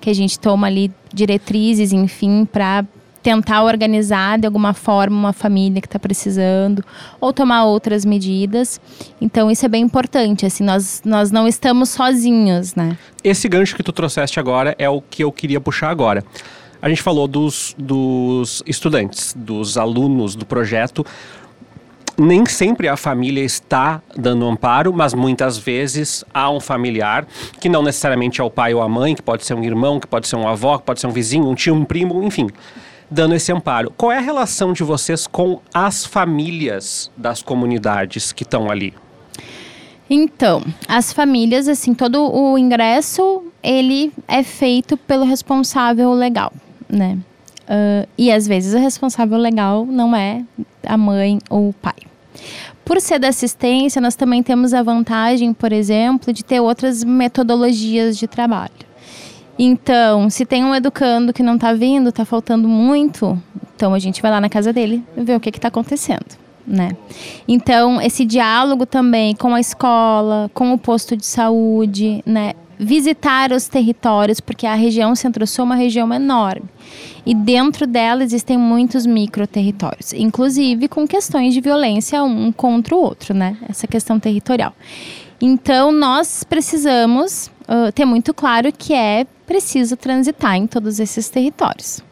[0.00, 2.84] Que a gente toma ali diretrizes, enfim, para
[3.22, 6.84] tentar organizar de alguma forma uma família que está precisando
[7.20, 8.80] ou tomar outras medidas.
[9.20, 12.96] Então isso é bem importante, assim, nós, nós não estamos sozinhos, né?
[13.22, 16.24] Esse gancho que tu trouxeste agora é o que eu queria puxar agora.
[16.80, 21.04] A gente falou dos, dos estudantes, dos alunos do projeto.
[22.16, 27.26] Nem sempre a família está dando amparo, mas muitas vezes há um familiar,
[27.60, 30.06] que não necessariamente é o pai ou a mãe, que pode ser um irmão, que
[30.06, 32.48] pode ser um avó, que pode ser um vizinho, um tio, um primo, enfim
[33.10, 33.92] dando esse amparo.
[33.96, 38.94] Qual é a relação de vocês com as famílias das comunidades que estão ali?
[40.10, 46.52] Então, as famílias, assim, todo o ingresso, ele é feito pelo responsável legal,
[46.88, 47.18] né?
[47.64, 50.42] Uh, e às vezes o responsável legal não é
[50.86, 51.96] a mãe ou o pai.
[52.82, 58.16] Por ser da assistência, nós também temos a vantagem, por exemplo, de ter outras metodologias
[58.16, 58.87] de trabalho.
[59.58, 63.40] Então, se tem um educando que não está vindo, está faltando muito,
[63.74, 66.26] então a gente vai lá na casa dele ver o que está acontecendo.
[66.66, 66.90] Né?
[67.46, 72.52] Então, esse diálogo também com a escola, com o posto de saúde, né?
[72.78, 76.68] visitar os territórios, porque a região Centro-Sul é uma região enorme.
[77.26, 83.34] E dentro dela existem muitos micro-territórios, inclusive com questões de violência um contra o outro,
[83.34, 83.56] né?
[83.68, 84.72] Essa questão territorial.
[85.40, 92.02] Então, nós precisamos uh, ter muito claro que é preciso transitar em todos esses territórios.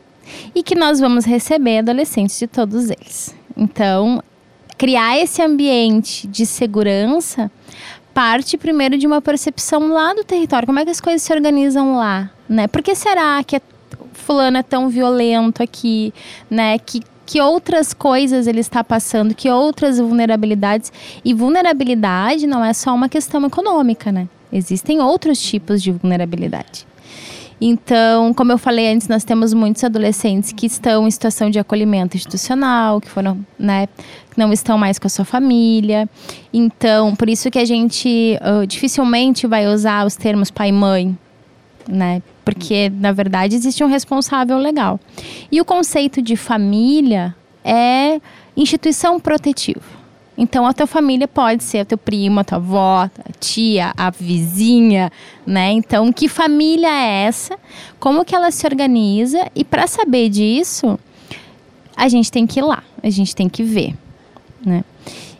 [0.54, 3.34] E que nós vamos receber adolescentes de todos eles.
[3.56, 4.22] Então,
[4.76, 7.50] criar esse ambiente de segurança
[8.12, 10.66] parte primeiro de uma percepção lá do território.
[10.66, 12.66] Como é que as coisas se organizam lá, né?
[12.66, 13.60] Por que será que é,
[14.14, 16.12] fulano é tão violento aqui,
[16.50, 16.78] né?
[16.78, 20.92] Que que outras coisas ele está passando, que outras vulnerabilidades.
[21.24, 24.28] E vulnerabilidade não é só uma questão econômica, né?
[24.52, 26.86] Existem outros tipos de vulnerabilidade.
[27.60, 32.16] Então, como eu falei antes, nós temos muitos adolescentes que estão em situação de acolhimento
[32.16, 33.88] institucional, que foram, né,
[34.36, 36.08] não estão mais com a sua família.
[36.52, 41.18] Então, por isso que a gente uh, dificilmente vai usar os termos pai e mãe,
[41.88, 42.22] né?
[42.44, 45.00] Porque, na verdade, existe um responsável legal.
[45.50, 48.20] E o conceito de família é
[48.54, 49.95] instituição protetiva.
[50.38, 54.10] Então, a tua família pode ser a teu primo, a tua avó, a tia, a
[54.10, 55.10] vizinha,
[55.46, 55.72] né?
[55.72, 57.58] Então, que família é essa?
[57.98, 59.50] Como que ela se organiza?
[59.54, 60.98] E para saber disso,
[61.96, 63.94] a gente tem que ir lá, a gente tem que ver,
[64.64, 64.84] né?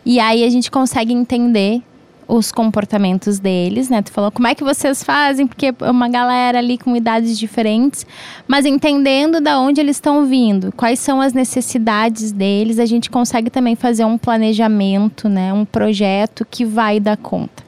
[0.03, 1.81] E aí a gente consegue entender
[2.27, 4.01] os comportamentos deles, né?
[4.01, 8.05] Tu falou como é que vocês fazem, porque é uma galera ali com idades diferentes,
[8.47, 13.49] mas entendendo da onde eles estão vindo, quais são as necessidades deles, a gente consegue
[13.49, 15.53] também fazer um planejamento, né?
[15.53, 17.63] Um projeto que vai dar conta.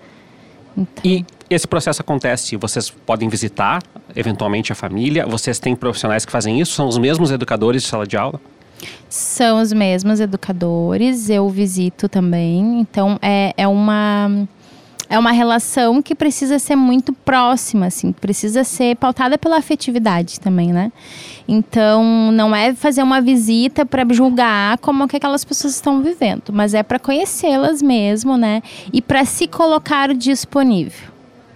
[0.77, 1.03] Então...
[1.03, 3.81] E esse processo acontece, vocês podem visitar
[4.15, 8.05] eventualmente a família, vocês têm profissionais que fazem isso, são os mesmos educadores de sala
[8.05, 8.39] de aula?
[9.09, 12.79] São os mesmos educadores, eu visito também.
[12.79, 14.47] Então é, é uma
[15.09, 20.71] é uma relação que precisa ser muito próxima, assim, precisa ser pautada pela afetividade também,
[20.71, 20.91] né?
[21.47, 26.75] Então, não é fazer uma visita para julgar como que aquelas pessoas estão vivendo, mas
[26.75, 28.61] é para conhecê-las mesmo, né?
[28.93, 31.09] E para se colocar disponível.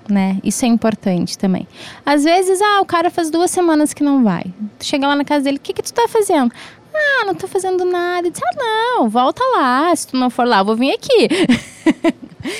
[0.09, 0.37] Né?
[0.43, 1.65] Isso é importante também.
[2.05, 4.43] Às vezes, ah, o cara faz duas semanas que não vai.
[4.77, 6.51] Tu chega lá na casa dele, o que, que tu tá fazendo?
[6.93, 8.27] Ah, não tô fazendo nada.
[8.27, 9.95] Eu disse, ah, não, volta lá.
[9.95, 11.27] Se tu não for lá, eu vou vir aqui.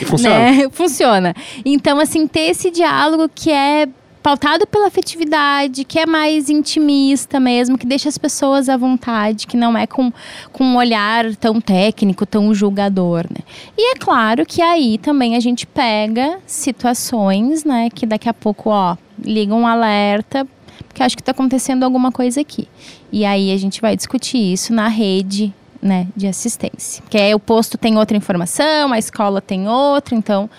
[0.02, 0.40] E funciona.
[0.52, 0.70] Né?
[0.72, 1.36] Funciona.
[1.66, 3.88] Então, assim, ter esse diálogo que é
[4.24, 9.58] pautado pela afetividade, que é mais intimista mesmo, que deixa as pessoas à vontade, que
[9.58, 10.12] não é com,
[10.54, 13.44] com um olhar tão técnico, tão julgador, né?
[13.78, 18.70] E é claro que aí também a gente pega situações, né, que daqui a pouco,
[18.70, 20.48] ó, liga um alerta
[20.88, 22.68] porque acho que está acontecendo alguma coisa aqui.
[23.12, 27.04] E aí a gente vai discutir isso na rede né, de assistência.
[27.10, 30.50] Que é o posto tem outra informação, a escola tem outra, então.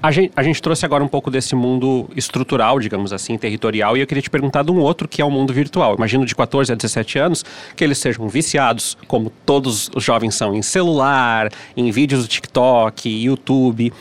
[0.00, 4.00] A gente, a gente trouxe agora um pouco desse mundo estrutural, digamos assim, territorial, e
[4.00, 5.94] eu queria te perguntar de um outro que é o mundo virtual.
[5.96, 10.54] Imagino de 14 a 17 anos que eles sejam viciados, como todos os jovens são,
[10.54, 13.92] em celular, em vídeos do TikTok, YouTube.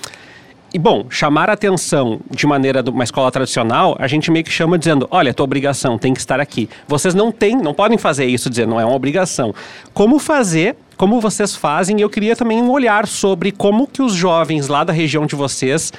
[0.73, 4.51] E bom, chamar a atenção de maneira de uma escola tradicional, a gente meio que
[4.51, 6.67] chama dizendo: olha, é tua obrigação, tem que estar aqui.
[6.87, 9.53] Vocês não têm, não podem fazer isso, dizer, não é uma obrigação.
[9.93, 14.13] Como fazer como vocês fazem, e eu queria também um olhar sobre como que os
[14.13, 15.91] jovens lá da região de vocês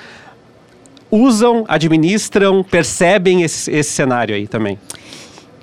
[1.11, 4.79] usam, administram, percebem esse, esse cenário aí também.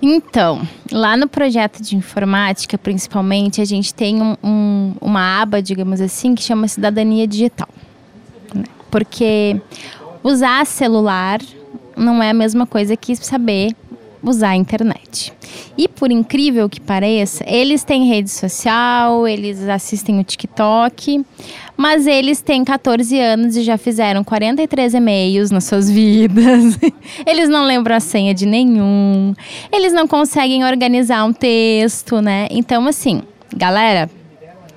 [0.01, 6.01] Então, lá no projeto de informática, principalmente, a gente tem um, um, uma aba, digamos
[6.01, 7.69] assim, que chama Cidadania Digital
[8.91, 9.59] porque
[10.23, 11.39] usar celular
[11.95, 13.73] não é a mesma coisa que saber
[14.23, 15.33] usar a internet.
[15.77, 21.25] E por incrível que pareça, eles têm rede social, eles assistem o TikTok,
[21.75, 26.77] mas eles têm 14 anos e já fizeram 43 e-mails nas suas vidas.
[27.25, 29.33] eles não lembram a senha de nenhum.
[29.71, 32.47] Eles não conseguem organizar um texto, né?
[32.51, 33.23] Então, assim,
[33.55, 34.09] galera,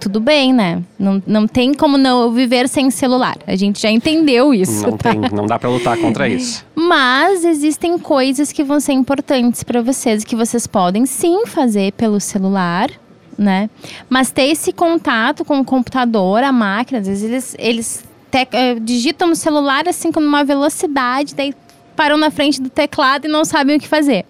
[0.05, 0.83] tudo bem, né?
[0.99, 3.38] Não, não tem como não viver sem celular.
[3.47, 4.83] A gente já entendeu isso.
[4.83, 5.11] Não, tá?
[5.11, 6.62] tem, não dá para lutar contra isso.
[6.75, 12.21] Mas existem coisas que vão ser importantes para vocês, que vocês podem sim fazer pelo
[12.21, 12.90] celular,
[13.38, 13.71] né?
[14.07, 18.81] Mas ter esse contato com o computador, a máquina, às vezes eles, eles te, uh,
[18.81, 21.55] digitam no celular assim com uma velocidade, daí
[21.97, 24.27] param na frente do teclado e não sabem o que fazer.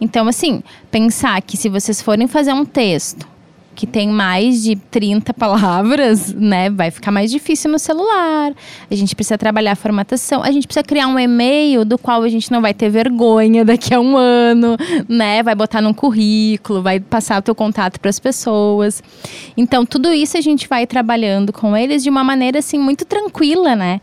[0.00, 3.28] Então, assim, pensar que se vocês forem fazer um texto
[3.80, 8.52] que tem mais de 30 palavras, né, vai ficar mais difícil no celular.
[8.90, 12.28] A gente precisa trabalhar a formatação, a gente precisa criar um e-mail do qual a
[12.28, 14.76] gente não vai ter vergonha daqui a um ano,
[15.08, 15.42] né?
[15.42, 19.02] Vai botar num currículo, vai passar o teu contato para as pessoas.
[19.56, 23.74] Então, tudo isso a gente vai trabalhando com eles de uma maneira assim muito tranquila,
[23.74, 23.98] né?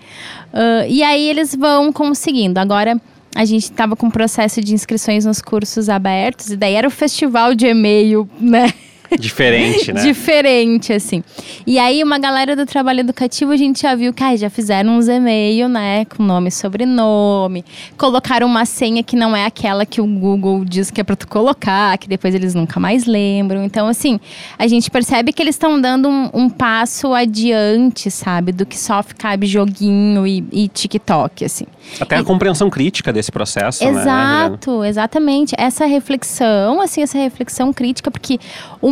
[0.51, 2.59] Uh, e aí eles vão conseguindo.
[2.59, 2.99] Agora
[3.35, 6.91] a gente estava com um processo de inscrições nos cursos abertos, e daí era o
[6.91, 8.73] festival de e-mail, né?
[9.19, 10.01] Diferente, né?
[10.01, 11.23] Diferente, assim.
[11.65, 14.97] E aí, uma galera do trabalho educativo, a gente já viu que ah, já fizeram
[14.97, 16.05] uns e-mail, né?
[16.05, 17.63] Com nome e sobrenome.
[17.97, 21.27] Colocaram uma senha que não é aquela que o Google diz que é pra tu
[21.27, 23.63] colocar, que depois eles nunca mais lembram.
[23.63, 24.19] Então, assim,
[24.57, 28.51] a gente percebe que eles estão dando um, um, passo adiante, sabe?
[28.51, 31.65] Do que só ficar joguinho e, e TikTok, assim.
[31.99, 34.89] Até a compreensão crítica desse processo, né, Exato, né?
[34.89, 35.55] exatamente.
[35.57, 38.39] Essa reflexão, assim, essa reflexão crítica, porque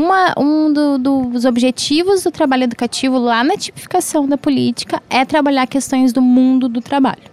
[0.05, 5.65] uma, um do, dos objetivos do trabalho educativo lá na tipificação da política é trabalhar
[5.65, 7.23] questões do mundo do trabalho.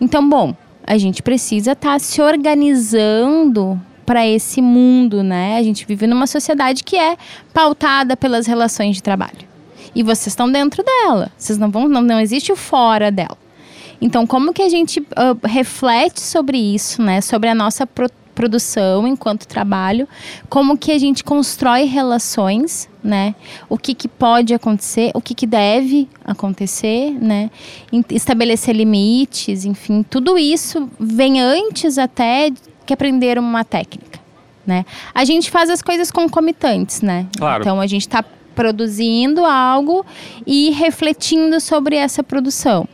[0.00, 0.54] Então, bom,
[0.86, 5.56] a gente precisa estar tá se organizando para esse mundo, né?
[5.58, 7.16] A gente vive numa sociedade que é
[7.52, 9.48] pautada pelas relações de trabalho.
[9.94, 11.30] E vocês estão dentro dela.
[11.36, 13.36] Vocês não vão, não, não existe o fora dela.
[14.00, 17.20] Então, como que a gente uh, reflete sobre isso, né?
[17.20, 20.06] Sobre a nossa pro produção enquanto trabalho,
[20.48, 23.34] como que a gente constrói relações, né?
[23.68, 27.50] O que, que pode acontecer, o que, que deve acontecer, né?
[28.08, 32.52] Estabelecer limites, enfim, tudo isso vem antes até
[32.86, 34.20] que aprender uma técnica,
[34.64, 34.86] né?
[35.12, 37.26] A gente faz as coisas concomitantes, né?
[37.36, 37.64] Claro.
[37.64, 38.24] Então a gente está
[38.54, 40.06] produzindo algo
[40.46, 42.86] e refletindo sobre essa produção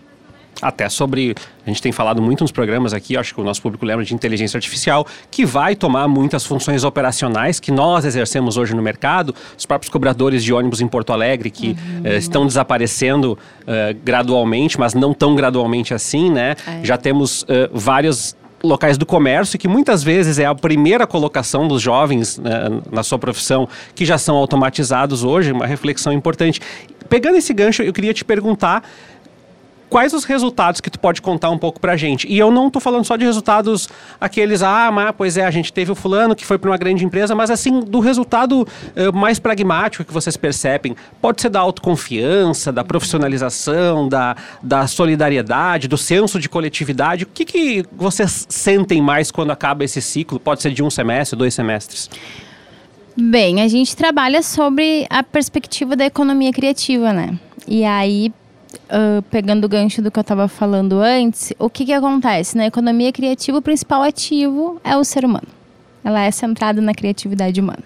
[0.60, 1.34] até sobre.
[1.66, 4.14] A gente tem falado muito nos programas aqui, acho que o nosso público lembra de
[4.14, 9.34] inteligência artificial, que vai tomar muitas funções operacionais que nós exercemos hoje no mercado.
[9.56, 12.02] Os próprios cobradores de ônibus em Porto Alegre, que uhum.
[12.04, 16.54] eh, estão desaparecendo eh, gradualmente, mas não tão gradualmente assim, né?
[16.66, 16.84] É.
[16.84, 21.82] Já temos eh, vários locais do comércio, que muitas vezes é a primeira colocação dos
[21.82, 22.52] jovens né,
[22.90, 26.60] na sua profissão, que já são automatizados hoje, uma reflexão importante.
[27.08, 28.82] Pegando esse gancho, eu queria te perguntar
[29.94, 32.26] quais os resultados que tu pode contar um pouco pra gente?
[32.26, 33.88] E eu não tô falando só de resultados
[34.20, 37.04] aqueles, ah, mas, pois é, a gente teve o fulano que foi para uma grande
[37.04, 40.96] empresa, mas assim, do resultado uh, mais pragmático que vocês percebem.
[41.22, 47.22] Pode ser da autoconfiança, da profissionalização, da, da solidariedade, do senso de coletividade.
[47.22, 50.40] O que, que vocês sentem mais quando acaba esse ciclo?
[50.40, 52.11] Pode ser de um semestre, dois semestres?
[53.16, 57.38] Bem, a gente trabalha sobre a perspectiva da economia criativa, né?
[57.68, 58.33] E aí,
[58.84, 62.56] uh, pegando o gancho do que eu estava falando antes, o que, que acontece?
[62.56, 65.48] Na economia criativa, o principal ativo é o ser humano.
[66.02, 67.84] Ela é centrada na criatividade humana.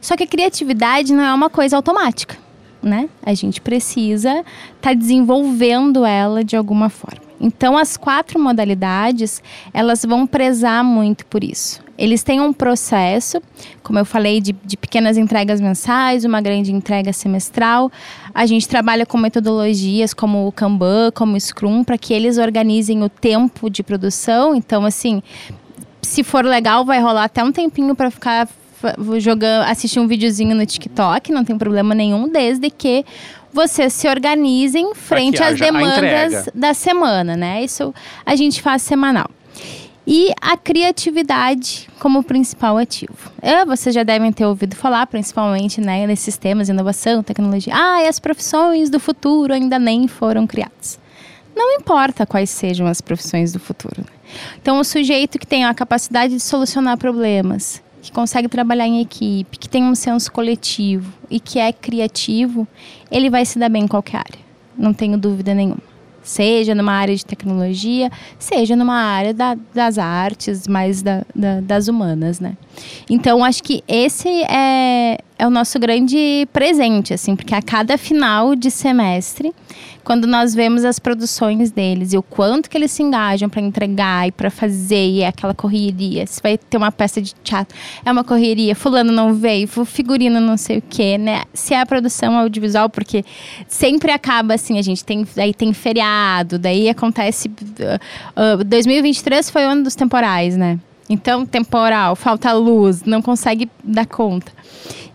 [0.00, 2.36] Só que a criatividade não é uma coisa automática,
[2.82, 3.08] né?
[3.22, 4.44] A gente precisa estar
[4.80, 7.27] tá desenvolvendo ela de alguma forma.
[7.40, 11.80] Então, as quatro modalidades, elas vão prezar muito por isso.
[11.96, 13.42] Eles têm um processo,
[13.82, 17.90] como eu falei, de, de pequenas entregas mensais, uma grande entrega semestral.
[18.32, 23.02] A gente trabalha com metodologias como o Kanban, como o Scrum, para que eles organizem
[23.02, 24.54] o tempo de produção.
[24.54, 25.20] Então, assim,
[26.00, 28.48] se for legal, vai rolar até um tempinho para ficar
[29.18, 33.04] jogando, assistir um videozinho no TikTok, não tem problema nenhum, desde que
[33.58, 37.64] vocês se organizem frente às demandas da semana, né?
[37.64, 37.92] Isso
[38.24, 39.28] a gente faz semanal.
[40.06, 43.32] E a criatividade como principal ativo.
[43.42, 47.72] É, vocês já devem ter ouvido falar, principalmente né, nesses temas, inovação, tecnologia.
[47.74, 51.00] Ah, e as profissões do futuro ainda nem foram criadas.
[51.54, 53.96] Não importa quais sejam as profissões do futuro.
[53.98, 54.18] Né?
[54.62, 59.58] Então, o sujeito que tem a capacidade de solucionar problemas, que consegue trabalhar em equipe,
[59.58, 62.66] que tem um senso coletivo e que é criativo,
[63.10, 64.48] ele vai se dar bem em qualquer área.
[64.76, 65.88] Não tenho dúvida nenhuma
[66.28, 71.88] Seja numa área de tecnologia, seja numa área da, das artes, mais da, da, das
[71.88, 72.54] humanas, né?
[73.08, 78.54] Então, acho que esse é, é o nosso grande presente, assim, porque a cada final
[78.54, 79.54] de semestre,
[80.04, 84.28] quando nós vemos as produções deles e o quanto que eles se engajam para entregar
[84.28, 88.10] e para fazer, e é aquela correria, se vai ter uma peça de teatro, é
[88.10, 91.42] uma correria, fulano não veio, figurino não sei o quê, né?
[91.52, 93.24] Se é a produção audiovisual, porque
[93.66, 99.66] sempre acaba assim, a gente tem, aí tem feriado, daí acontece, uh, uh, 2023 foi
[99.66, 100.78] o ano dos temporais, né?
[101.08, 104.52] Então, temporal, falta luz, não consegue dar conta.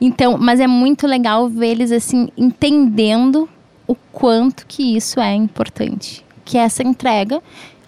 [0.02, 3.48] Então, mas é muito legal ver eles assim entendendo
[3.88, 7.42] o quanto que isso é importante, que essa entrega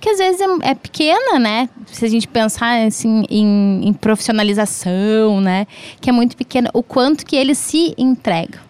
[0.05, 1.67] que às vezes é, é, pequena, né?
[1.87, 5.65] Se a gente pensar assim em, em, profissionalização, né?
[5.99, 8.61] Que é muito pequena, o quanto que eles se entregam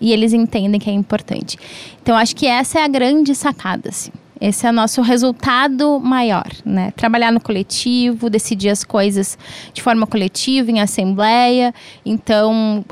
[0.00, 1.58] e eles entendem que é importante.
[2.00, 4.12] Então acho que essa é a grande sacada, assim.
[4.40, 6.92] Esse é o nosso resultado maior, né?
[6.94, 9.36] Trabalhar no coletivo, decidir as coisas
[9.72, 11.74] de forma coletiva, em assembleia.
[12.04, 12.84] Então,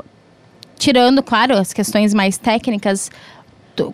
[0.77, 3.11] tirando, claro, as questões mais técnicas,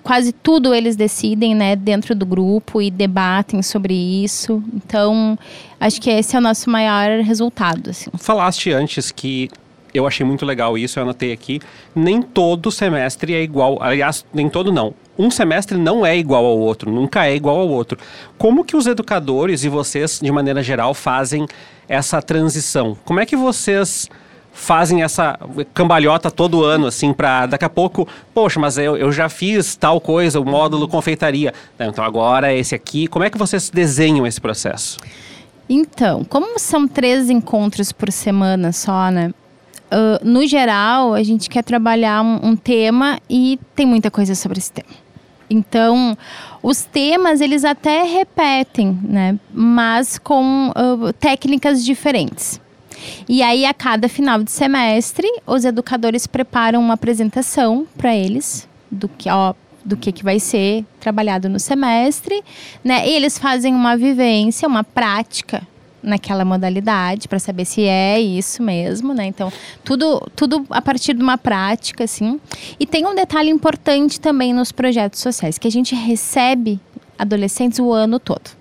[0.03, 4.63] quase tudo eles decidem, né, dentro do grupo e debatem sobre isso.
[4.73, 5.38] Então,
[5.79, 7.89] acho que esse é o nosso maior resultado.
[7.89, 8.09] Assim.
[8.17, 9.49] Falaste antes que
[9.93, 11.59] eu achei muito legal isso, eu anotei aqui.
[11.93, 13.77] Nem todo semestre é igual.
[13.82, 14.93] Aliás, nem todo não.
[15.17, 17.97] Um semestre não é igual ao outro, nunca é igual ao outro.
[18.38, 21.45] Como que os educadores e vocês, de maneira geral, fazem
[21.88, 22.97] essa transição?
[23.03, 24.09] Como é que vocês
[24.52, 25.39] fazem essa
[25.74, 29.99] cambalhota todo ano, assim, para daqui a pouco, poxa, mas eu, eu já fiz tal
[29.99, 31.54] coisa, o módulo confeitaria.
[31.80, 33.08] Então agora esse aqui.
[33.08, 34.97] Como é que vocês desenham esse processo?
[35.70, 39.34] Então, como são três encontros por semana só, né?
[39.91, 44.58] Uh, no geral, a gente quer trabalhar um, um, tema e tem muita coisa sobre
[44.58, 44.88] esse tema.
[45.49, 46.18] Então,
[46.64, 49.38] os temas eles até repetem, né?
[49.54, 52.60] Mas com uh, técnicas diferentes.
[53.28, 59.08] E aí, a cada final de semestre, os educadores preparam uma apresentação para eles do
[59.08, 62.43] que, ó, do que, que vai ser trabalhado no semestre,
[62.84, 63.08] né?
[63.08, 65.66] E eles fazem uma vivência, uma prática
[66.04, 69.26] naquela modalidade para saber se é isso mesmo, né?
[69.26, 69.52] Então,
[69.84, 72.39] tudo tudo a partir de uma prática assim.
[72.80, 76.80] E tem um detalhe importante também nos projetos sociais, que a gente recebe
[77.18, 78.61] adolescentes o ano todo.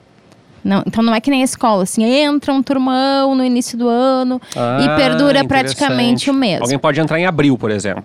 [0.63, 3.89] Não, então não é que nem a escola, assim, entra um turmão no início do
[3.89, 6.65] ano ah, e perdura praticamente o mesmo.
[6.65, 8.05] Alguém pode entrar em abril, por exemplo.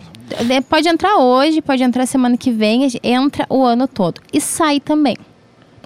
[0.70, 4.22] Pode entrar hoje, pode entrar semana que vem, entra o ano todo.
[4.32, 5.18] E sai também.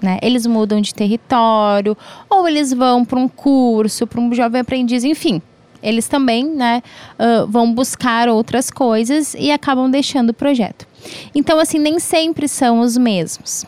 [0.02, 0.18] Né?
[0.22, 1.96] Eles mudam de território,
[2.28, 5.42] ou eles vão para um curso, para um jovem aprendiz, enfim.
[5.82, 6.82] Eles também né,
[7.18, 10.86] uh, vão buscar outras coisas e acabam deixando o projeto.
[11.34, 13.66] Então, assim, nem sempre são os mesmos.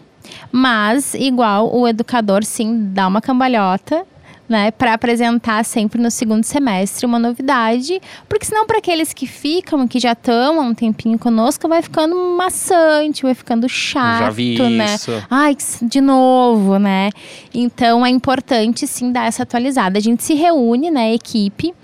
[0.51, 4.07] Mas, igual, o educador sim dá uma cambalhota
[4.53, 9.89] né, para apresentar sempre no segundo semestre uma novidade, porque senão para aqueles que ficam,
[9.89, 14.59] que já estão há um tempinho conosco, vai ficando maçante, vai ficando chato, já vi
[14.59, 14.95] né?
[14.95, 15.11] Isso.
[15.31, 17.11] Ai, de novo, né?
[17.55, 19.99] Então é importante sim dar essa atualizada.
[19.99, 21.75] A gente se reúne, né, equipe,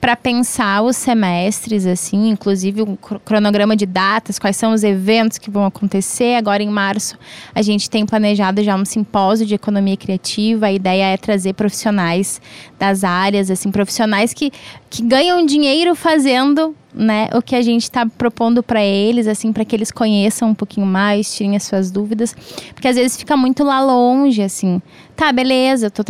[0.00, 5.50] para pensar os semestres, assim, inclusive um cronograma de datas, quais são os eventos que
[5.50, 6.36] vão acontecer.
[6.36, 7.18] Agora, em março,
[7.54, 10.66] a gente tem planejado já um simpósio de economia criativa.
[10.66, 12.40] A ideia é trazer profissionais
[12.78, 14.52] das áreas, assim, profissionais que,
[14.88, 19.64] que ganham dinheiro fazendo né, o que a gente está propondo para eles, assim, para
[19.64, 22.34] que eles conheçam um pouquinho mais, tirem as suas dúvidas,
[22.72, 24.80] porque às vezes fica muito lá longe, assim.
[25.14, 26.02] Tá, beleza, eu tô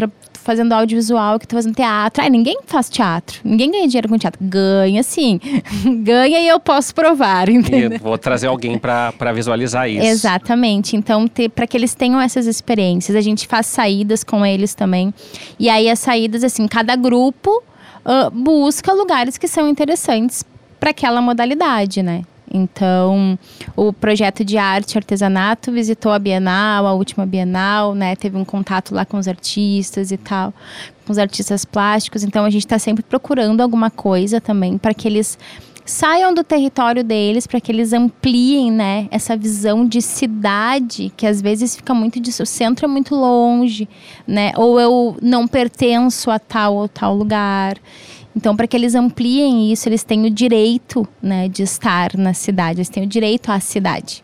[0.48, 2.22] fazendo audiovisual, que tô fazendo teatro.
[2.22, 3.38] Ai, ninguém faz teatro.
[3.44, 4.42] Ninguém ganha dinheiro com teatro.
[4.42, 5.38] Ganha sim.
[6.02, 7.92] ganha e eu posso provar, entendeu?
[7.92, 10.06] E vou trazer alguém para visualizar isso.
[10.06, 10.96] Exatamente.
[10.96, 15.12] Então, para que eles tenham essas experiências, a gente faz saídas com eles também.
[15.58, 17.62] E aí as saídas, assim, cada grupo
[18.06, 20.42] uh, busca lugares que são interessantes
[20.80, 22.22] para aquela modalidade, né?
[22.52, 23.38] Então,
[23.76, 28.16] o projeto de arte e artesanato visitou a Bienal, a última Bienal, né?
[28.16, 30.52] Teve um contato lá com os artistas e tal,
[31.06, 32.22] com os artistas plásticos.
[32.22, 35.38] Então, a gente está sempre procurando alguma coisa também para que eles
[35.88, 39.08] saiam do território deles, para que eles ampliem, né?
[39.10, 42.42] Essa visão de cidade que às vezes fica muito disso.
[42.42, 43.88] O centro é muito longe,
[44.26, 44.52] né?
[44.56, 47.78] Ou eu não pertenço a tal ou tal lugar.
[48.38, 52.78] Então, para que eles ampliem isso, eles têm o direito né, de estar na cidade,
[52.78, 54.22] eles têm o direito à cidade.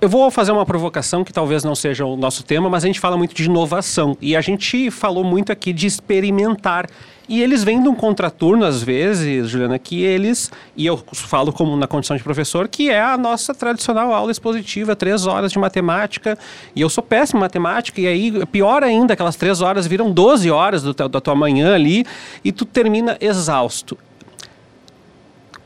[0.00, 3.00] Eu vou fazer uma provocação que talvez não seja o nosso tema, mas a gente
[3.00, 4.16] fala muito de inovação.
[4.20, 6.88] E a gente falou muito aqui de experimentar.
[7.28, 11.76] E eles vêm de um contraturno, às vezes, Juliana, que eles, e eu falo como
[11.76, 16.38] na condição de professor, que é a nossa tradicional aula expositiva, três horas de matemática.
[16.76, 20.48] E eu sou péssimo em matemática, e aí, pior ainda, aquelas três horas viram 12
[20.48, 22.06] horas do, da tua manhã ali,
[22.44, 23.98] e tu termina exausto.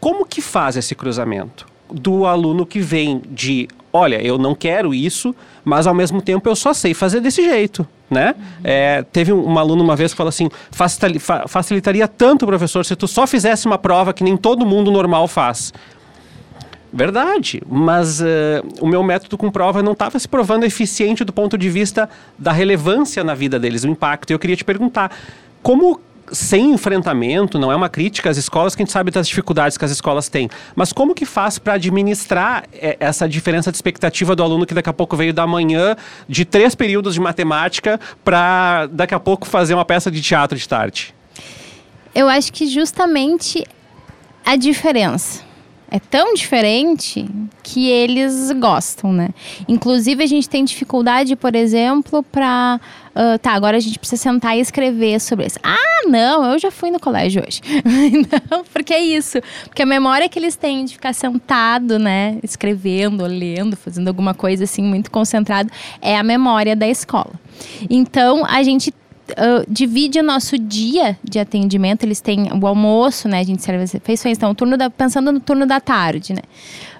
[0.00, 1.66] Como que faz esse cruzamento?
[1.92, 5.34] Do aluno que vem de olha, eu não quero isso,
[5.64, 7.86] mas ao mesmo tempo eu só sei fazer desse jeito.
[8.10, 8.34] Né?
[8.36, 8.44] Uhum.
[8.64, 10.50] É, teve um, um, aluno uma vez que falou assim:
[11.46, 15.72] facilitaria tanto, professor, se tu só fizesse uma prova que nem todo mundo normal faz.
[16.92, 18.24] Verdade, mas uh,
[18.78, 22.06] o meu método com prova não estava se provando eficiente do ponto de vista
[22.38, 24.30] da relevância na vida deles, o impacto.
[24.30, 25.10] E eu queria te perguntar:
[25.62, 25.98] como
[26.30, 29.84] sem enfrentamento, não é uma crítica às escolas, que a gente sabe das dificuldades que
[29.84, 30.48] as escolas têm.
[30.74, 34.88] Mas como que faz para administrar é, essa diferença de expectativa do aluno que daqui
[34.88, 35.96] a pouco veio da manhã
[36.28, 40.68] de três períodos de matemática para daqui a pouco fazer uma peça de teatro de
[40.68, 41.14] tarde?
[42.14, 43.64] Eu acho que justamente
[44.44, 45.42] a diferença
[45.90, 47.28] é tão diferente
[47.62, 49.28] que eles gostam, né?
[49.68, 52.80] Inclusive a gente tem dificuldade, por exemplo, para
[53.14, 55.58] uh, tá, agora a gente precisa sentar e escrever sobre isso.
[55.62, 57.60] Ah, não, eu já fui no colégio hoje.
[58.50, 63.24] não, porque é isso, porque a memória que eles têm de ficar sentado, né, escrevendo,
[63.24, 67.32] lendo, fazendo alguma coisa assim muito concentrado, é a memória da escola.
[67.88, 68.92] Então a gente
[69.32, 72.04] uh, divide o nosso dia de atendimento.
[72.04, 73.40] Eles têm o almoço, né?
[73.40, 74.36] A gente serve as refeições.
[74.36, 76.42] Então, turno da, pensando no turno da tarde, né?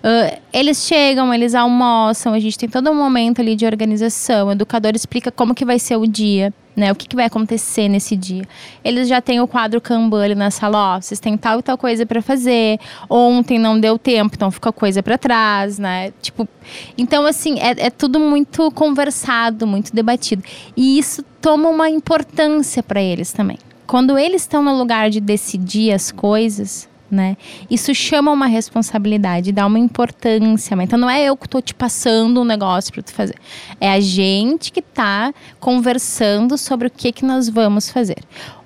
[0.03, 4.48] Uh, eles chegam, eles almoçam, a gente tem todo um momento ali de organização.
[4.48, 6.90] O educador explica como que vai ser o dia né?
[6.90, 8.44] O que, que vai acontecer nesse dia?
[8.82, 11.76] Eles já têm o quadro Kanban ali na sala, ó, vocês têm tal e tal
[11.76, 12.78] coisa para fazer.
[13.09, 16.12] Ontem não deu tempo, então fica coisa para trás, né?
[16.22, 16.48] Tipo,
[16.96, 20.42] então assim, é, é tudo muito conversado, muito debatido.
[20.76, 23.59] E isso toma uma importância para eles também.
[23.86, 27.36] Quando eles estão no lugar de decidir as coisas, né?
[27.70, 30.74] Isso chama uma responsabilidade, dá uma importância.
[30.80, 33.36] Então não é eu que estou te passando um negócio para tu fazer.
[33.78, 38.18] É a gente que está conversando sobre o que, que nós vamos fazer.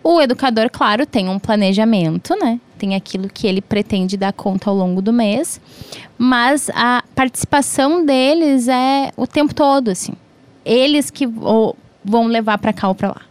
[0.03, 2.61] O educador, claro, tem um planejamento, né?
[2.78, 5.61] Tem aquilo que ele pretende dar conta ao longo do mês,
[6.16, 10.12] mas a participação deles é o tempo todo, assim.
[10.64, 13.22] Eles que vão levar para cá ou para lá.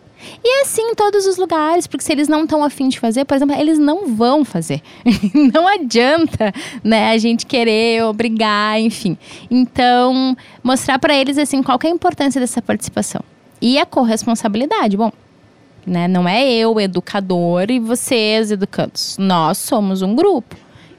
[0.44, 3.26] E é assim em todos os lugares, porque se eles não estão afim de fazer,
[3.26, 4.82] por exemplo, eles não vão fazer.
[5.54, 6.54] não adianta,
[6.84, 9.18] né, a gente querer obrigar, enfim.
[9.50, 13.22] Então, mostrar para eles assim qual é a importância dessa participação.
[13.62, 14.98] E a corresponsabilidade.
[14.98, 15.12] Bom,
[15.86, 19.18] né, não é eu, educador, e vocês, educandos.
[19.20, 20.56] Nós somos um grupo.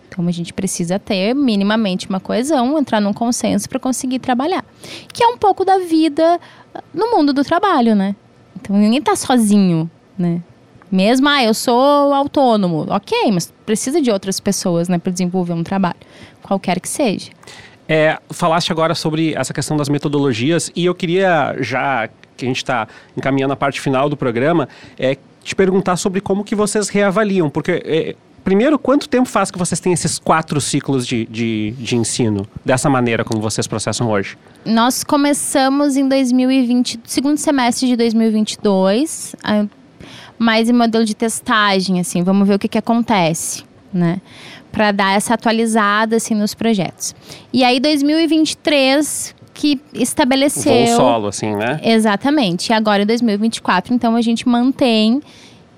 [0.08, 4.64] Então a gente precisa ter minimamente uma coesão, entrar num consenso para conseguir trabalhar.
[5.12, 6.40] Que é um pouco da vida
[6.94, 8.16] no mundo do trabalho, né?
[8.66, 9.88] Então ninguém tá sozinho,
[10.18, 10.42] né?
[10.90, 12.86] Mesmo, ah, eu sou autônomo.
[12.88, 15.96] Ok, mas precisa de outras pessoas, né, para desenvolver um trabalho,
[16.42, 17.30] qualquer que seja.
[17.88, 22.56] É, falaste agora sobre essa questão das metodologias e eu queria, já que a gente
[22.56, 27.48] está encaminhando a parte final do programa, é te perguntar sobre como que vocês reavaliam,
[27.48, 28.16] porque é,
[28.46, 32.88] primeiro, quanto tempo faz que vocês têm esses quatro ciclos de, de, de ensino, dessa
[32.88, 34.38] maneira como vocês processam hoje?
[34.64, 39.34] Nós começamos em 2020, segundo semestre de 2022,
[40.38, 44.20] mais em modelo de testagem, assim, vamos ver o que, que acontece, né?
[44.70, 47.16] Para dar essa atualizada, assim, nos projetos.
[47.52, 50.86] E aí, 2023, que estabeleceu...
[50.86, 51.80] Voo solo, assim, né?
[51.82, 52.68] Exatamente.
[52.68, 55.20] E agora, em 2024, então, a gente mantém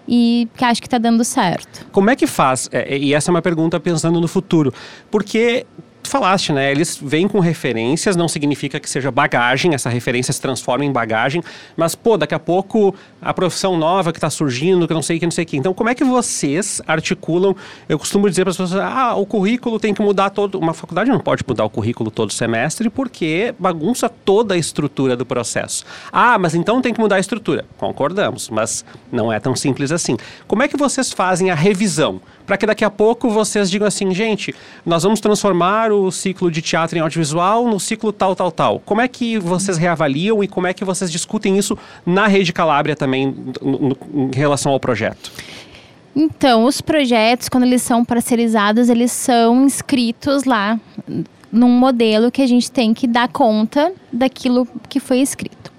[0.08, 1.86] e que acho que está dando certo.
[1.92, 2.68] Como é que faz?
[2.72, 4.72] É, e essa é uma pergunta pensando no futuro.
[5.10, 5.66] Porque
[6.08, 6.70] falaste, né?
[6.70, 11.42] Eles vêm com referências, não significa que seja bagagem, essa referência se transforma em bagagem,
[11.76, 15.20] mas, pô, daqui a pouco a profissão nova que está surgindo, que não sei o
[15.20, 15.56] que, não sei o que.
[15.56, 17.54] Então, como é que vocês articulam?
[17.88, 20.58] Eu costumo dizer para as pessoas, ah, o currículo tem que mudar todo.
[20.58, 25.26] Uma faculdade não pode mudar o currículo todo semestre porque bagunça toda a estrutura do
[25.26, 25.84] processo.
[26.12, 27.64] Ah, mas então tem que mudar a estrutura.
[27.76, 30.16] Concordamos, mas não é tão simples assim.
[30.46, 32.20] Como é que vocês fazem a revisão?
[32.48, 34.54] Para que daqui a pouco vocês digam assim, gente,
[34.86, 38.80] nós vamos transformar o ciclo de teatro em audiovisual no ciclo tal, tal, tal.
[38.86, 41.76] Como é que vocês reavaliam e como é que vocês discutem isso
[42.06, 43.36] na Rede Calábria também
[44.14, 45.30] em relação ao projeto?
[46.16, 50.80] Então, os projetos, quando eles são parcerizados, eles são inscritos lá
[51.52, 55.70] num modelo que a gente tem que dar conta daquilo que foi escrito.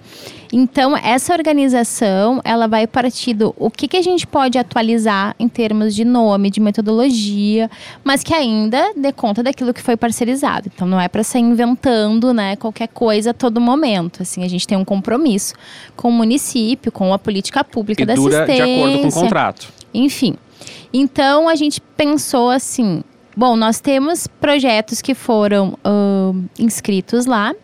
[0.52, 5.48] Então, essa organização, ela vai partir do o que, que a gente pode atualizar em
[5.48, 7.70] termos de nome, de metodologia,
[8.02, 10.68] mas que ainda dê conta daquilo que foi parcerizado.
[10.74, 14.22] Então, não é para sair inventando, né, qualquer coisa a todo momento.
[14.22, 15.54] Assim, a gente tem um compromisso
[15.94, 18.66] com o município, com a política pública e da dura assistência.
[18.66, 19.72] de acordo com o contrato.
[19.94, 20.34] Enfim.
[20.92, 23.04] Então, a gente pensou assim,
[23.36, 27.54] bom, nós temos projetos que foram uh, inscritos lá,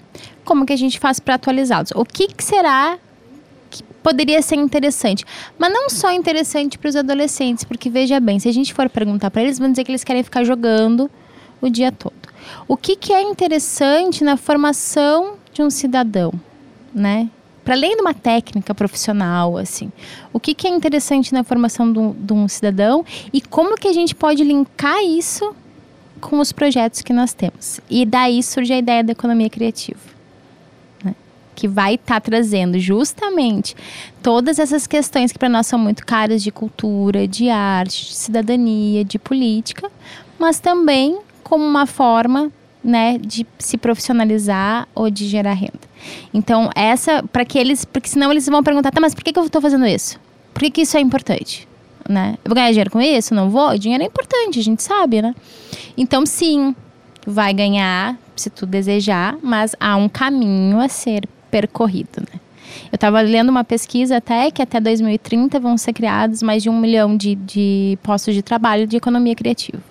[0.46, 1.90] como que a gente faz para atualizá-los?
[1.94, 2.98] O que, que será
[3.68, 5.24] que poderia ser interessante?
[5.58, 9.30] Mas não só interessante para os adolescentes, porque veja bem, se a gente for perguntar
[9.30, 11.10] para eles, vão dizer que eles querem ficar jogando
[11.60, 12.14] o dia todo.
[12.66, 16.32] O que, que é interessante na formação de um cidadão,
[16.94, 17.28] né?
[17.64, 19.90] Para além de uma técnica profissional, assim,
[20.32, 24.14] o que, que é interessante na formação de um, cidadão e como que a gente
[24.14, 25.52] pode linkar isso
[26.20, 27.80] com os projetos que nós temos.
[27.90, 30.15] E daí surge a ideia da economia criativa
[31.56, 33.74] que vai estar tá trazendo justamente
[34.22, 39.04] todas essas questões que para nós são muito caras de cultura, de arte, de cidadania,
[39.04, 39.90] de política,
[40.38, 42.52] mas também como uma forma
[42.84, 45.80] né, de se profissionalizar ou de gerar renda.
[46.32, 49.38] Então, essa, para que eles, porque senão eles vão perguntar, tá, mas por que, que
[49.38, 50.20] eu estou fazendo isso?
[50.54, 51.66] Por que, que isso é importante?
[52.08, 52.38] Né?
[52.44, 53.34] Eu vou ganhar dinheiro com isso?
[53.34, 53.70] Não vou?
[53.70, 55.34] O dinheiro é importante, a gente sabe, né?
[55.96, 56.74] Então, sim,
[57.26, 62.20] vai ganhar, se tu desejar, mas há um caminho a ser percorrido.
[62.20, 62.38] Né?
[62.92, 66.78] Eu estava lendo uma pesquisa até que até 2030 vão ser criados mais de um
[66.78, 69.82] milhão de, de postos de trabalho de economia criativa.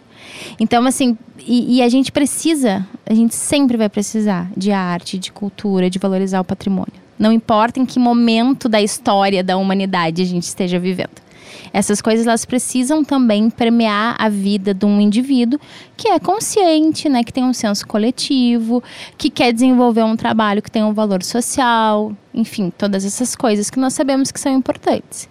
[0.60, 5.32] Então, assim, e, e, a gente precisa, a gente sempre vai precisar de arte, de
[5.32, 6.94] cultura, de valorizar o patrimônio.
[7.18, 11.25] Não importa em que momento da história da humanidade a gente esteja vivendo.
[11.74, 15.60] Essas coisas elas precisam também permear a vida de um indivíduo
[15.96, 18.84] que é consciente, né, que tem um senso coletivo,
[19.18, 23.80] que quer desenvolver um trabalho que tem um valor social, enfim, todas essas coisas que
[23.80, 25.28] nós sabemos que são importantes.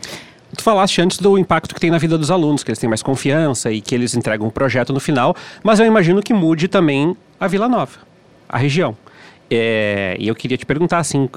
[0.56, 3.02] Tu falaste antes do impacto que tem na vida dos alunos, que eles têm mais
[3.02, 6.68] confiança e que eles entregam o um projeto no final, mas eu imagino que mude
[6.68, 7.98] também a Vila Nova,
[8.48, 8.96] a região.
[9.50, 11.28] É, e eu queria te perguntar assim,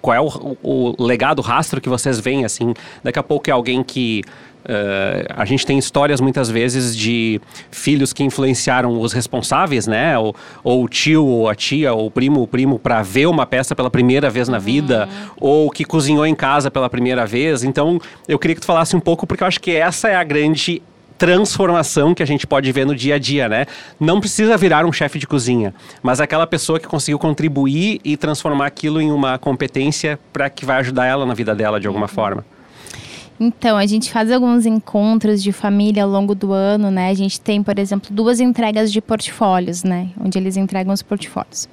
[0.00, 3.52] qual é o, o legado, o rastro que vocês veem, assim, daqui a pouco é
[3.52, 4.22] alguém que
[4.60, 7.40] Uh, a gente tem histórias muitas vezes de
[7.70, 10.18] filhos que influenciaram os responsáveis, né?
[10.18, 13.46] Ou, ou o tio, ou a tia, ou o primo, o primo, para ver uma
[13.46, 14.62] peça pela primeira vez na uhum.
[14.62, 17.64] vida, ou que cozinhou em casa pela primeira vez.
[17.64, 17.98] Então,
[18.28, 20.82] eu queria que tu falasse um pouco, porque eu acho que essa é a grande
[21.20, 23.66] transformação que a gente pode ver no dia a dia, né?
[24.00, 28.64] Não precisa virar um chefe de cozinha, mas aquela pessoa que conseguiu contribuir e transformar
[28.64, 32.42] aquilo em uma competência para que vai ajudar ela na vida dela de alguma forma.
[33.42, 37.08] Então, a gente faz alguns encontros de família ao longo do ano, né?
[37.08, 40.10] A gente tem, por exemplo, duas entregas de portfólios, né?
[40.22, 41.66] Onde eles entregam os portfólios.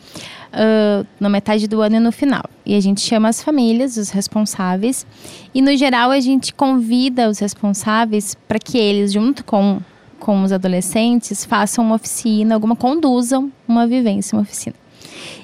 [0.54, 2.46] Uh, na metade do ano e no final.
[2.66, 5.06] E a gente chama as famílias, os responsáveis.
[5.54, 9.82] E, no geral, a gente convida os responsáveis para que eles, junto com,
[10.20, 14.76] com os adolescentes, façam uma oficina, alguma, conduzam uma vivência, uma oficina.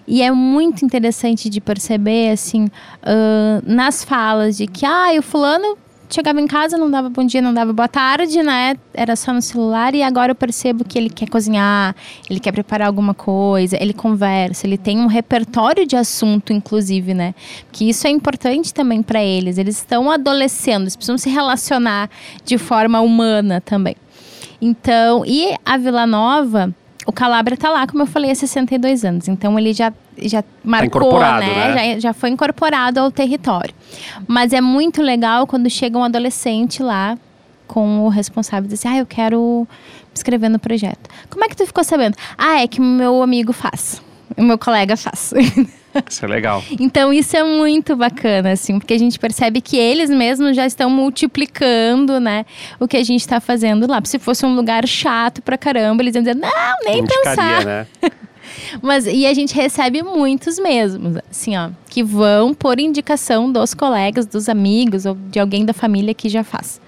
[0.08, 5.78] E é muito interessante de perceber, assim, uh, nas falas de que, ah, o fulano
[6.14, 8.76] chegava em casa, não dava bom dia, não dava boa tarde, né?
[8.94, 11.96] Era só no celular e agora eu percebo que ele quer cozinhar,
[12.30, 17.34] ele quer preparar alguma coisa, ele conversa, ele tem um repertório de assunto, inclusive, né?
[17.72, 19.58] Que isso é importante também para eles.
[19.58, 22.10] Eles estão adolescendo, eles precisam se relacionar
[22.46, 23.96] de forma humana também.
[24.62, 26.74] Então, e a Vila Nova,
[27.06, 29.28] o Calabria está lá, como eu falei, há 62 anos.
[29.28, 31.74] Então ele já, já tá marcou, tá né?
[31.76, 31.94] né?
[31.94, 33.74] Já, já foi incorporado ao território.
[34.28, 37.18] Mas é muito legal quando chega um adolescente lá
[37.68, 41.10] com o responsável e diz assim, ah, eu quero me inscrever no projeto.
[41.30, 42.16] Como é que tu ficou sabendo?
[42.38, 44.02] Ah, é que meu amigo faz.
[44.38, 45.34] O meu colega faz.
[46.10, 46.64] Isso é legal.
[46.80, 50.90] então isso é muito bacana, assim, porque a gente percebe que eles mesmos já estão
[50.90, 52.46] multiplicando, né,
[52.80, 54.02] o que a gente está fazendo lá.
[54.04, 56.50] Se fosse um lugar chato pra caramba, eles iam dizer, não,
[56.86, 57.66] nem pensar.
[57.66, 57.88] Né?
[58.82, 64.26] Mas, e a gente recebe muitos mesmos, assim, ó, que vão por indicação dos colegas,
[64.26, 66.82] dos amigos ou de alguém da família que já faz.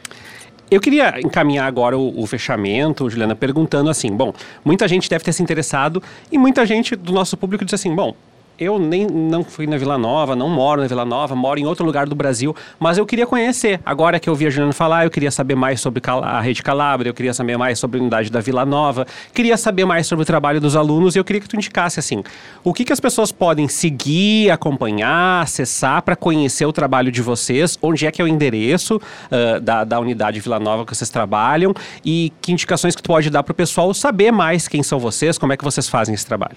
[0.70, 4.34] Eu queria encaminhar agora o, o, fechamento, Juliana, perguntando assim: bom,
[4.64, 6.02] muita gente deve ter se interessado
[6.32, 8.16] e muita gente do nosso público diz assim: bom,
[8.60, 11.86] eu nem não fui na Vila Nova, não moro na Vila Nova, moro em outro
[11.86, 13.80] lugar do Brasil, mas eu queria conhecer.
[13.86, 17.10] Agora que eu vi a Juliana falar, eu queria saber mais sobre a Rede Calabria,
[17.10, 20.26] eu queria saber mais sobre a unidade da Vila Nova, queria saber mais sobre o
[20.26, 22.24] trabalho dos alunos e eu queria que tu indicasse assim,
[22.64, 27.78] o que, que as pessoas podem seguir, acompanhar, acessar para conhecer o trabalho de vocês,
[27.82, 31.74] onde é que é o endereço uh, da, da unidade Vila Nova que vocês trabalham
[32.04, 35.38] e que indicações que tu pode dar para o pessoal saber mais quem são vocês,
[35.38, 36.56] como é que vocês fazem esse trabalho.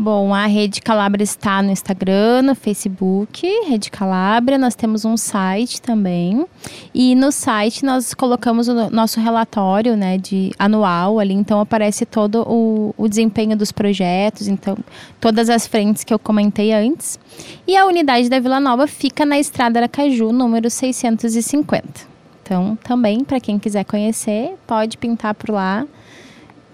[0.00, 4.56] Bom, a Rede Calabria está no Instagram, no Facebook, Rede Calabria.
[4.56, 6.46] Nós temos um site também.
[6.94, 11.34] E no site nós colocamos o nosso relatório né, de anual ali.
[11.34, 14.78] Então aparece todo o, o desempenho dos projetos, então
[15.20, 17.18] todas as frentes que eu comentei antes.
[17.66, 22.06] E a unidade da Vila Nova fica na Estrada Aracaju, número 650.
[22.44, 25.84] Então, também, para quem quiser conhecer, pode pintar por lá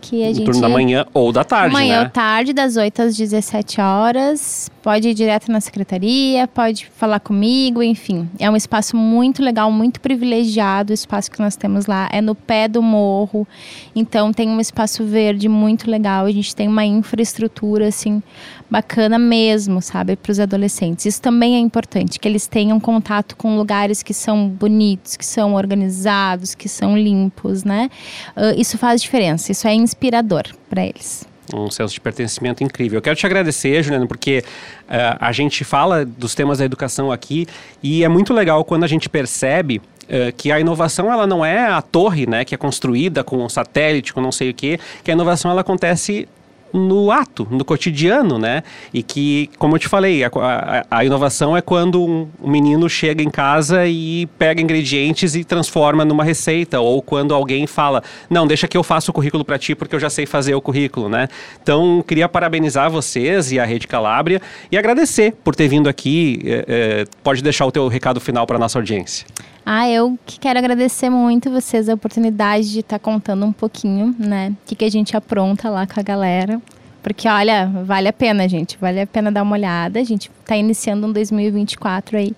[0.05, 0.45] que a no gente.
[0.45, 2.05] turno da manhã ou da tarde, Manhã né?
[2.05, 4.71] ou tarde, das 8 às 17 horas.
[4.85, 8.29] Pode ir direto na secretaria, pode falar comigo, enfim.
[8.39, 10.91] É um espaço muito legal, muito privilegiado.
[10.91, 13.49] O espaço que nós temos lá é no pé do morro.
[13.97, 16.27] Então tem um espaço verde muito legal.
[16.27, 18.23] A gente tem uma infraestrutura, assim,
[18.71, 21.07] bacana mesmo, sabe, para os adolescentes.
[21.07, 25.55] Isso também é importante, que eles tenham contato com lugares que são bonitos, que são
[25.55, 27.89] organizados, que são limpos, né?
[28.37, 31.27] Uh, isso faz diferença, isso é inspirador para eles.
[31.53, 32.99] Um senso de pertencimento incrível.
[32.99, 34.43] Eu quero te agradecer, Juliana, porque
[34.85, 37.47] uh, a gente fala dos temas da educação aqui
[37.83, 41.67] e é muito legal quando a gente percebe uh, que a inovação ela não é
[41.67, 45.11] a torre, né, que é construída com um satélite, com não sei o quê, que
[45.11, 46.27] a inovação ela acontece
[46.75, 48.65] no ato, no cotidiano, né?
[48.93, 53.23] E que, como eu te falei, a, a, a inovação é quando um, menino chega
[53.23, 58.67] em casa e pega ingredientes e transforma numa receita, ou quando alguém fala, não, deixa
[58.67, 61.29] que eu faça o currículo para ti porque eu já sei fazer o currículo, né?
[61.63, 66.41] Então, queria parabenizar vocês e a Rede Calabria e agradecer por ter vindo aqui.
[66.45, 69.25] É, é, pode deixar o teu recado final para nossa audiência.
[69.67, 74.15] Ah, eu que quero agradecer muito vocês a oportunidade de estar tá contando um pouquinho,
[74.19, 74.51] né?
[74.51, 76.61] O que, que a gente apronta lá com a galera.
[77.03, 78.77] Porque, olha, vale a pena, gente.
[78.79, 80.01] Vale a pena dar uma olhada.
[80.01, 82.33] A gente está iniciando um 2024 aí,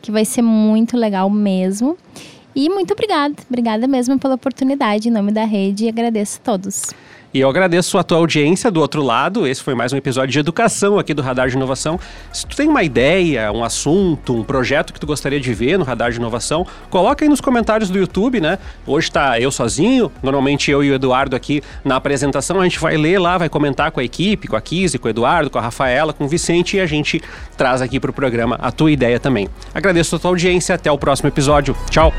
[0.00, 1.98] que vai ser muito legal mesmo.
[2.54, 3.34] E muito obrigada.
[3.48, 6.94] Obrigada mesmo pela oportunidade em nome da rede e agradeço a todos.
[7.32, 9.46] E eu agradeço a tua audiência do outro lado.
[9.46, 11.98] Esse foi mais um episódio de educação aqui do Radar de Inovação.
[12.32, 15.84] Se tu tem uma ideia, um assunto, um projeto que tu gostaria de ver no
[15.84, 18.58] Radar de Inovação, coloca aí nos comentários do YouTube, né?
[18.84, 22.96] Hoje tá eu sozinho, normalmente eu e o Eduardo aqui na apresentação, a gente vai
[22.96, 25.62] ler lá, vai comentar com a equipe, com a Kise, com o Eduardo, com a
[25.62, 27.22] Rafaela, com o Vicente e a gente
[27.56, 29.48] traz aqui pro programa a tua ideia também.
[29.72, 31.76] Agradeço a tua audiência, até o próximo episódio.
[31.90, 32.12] Tchau!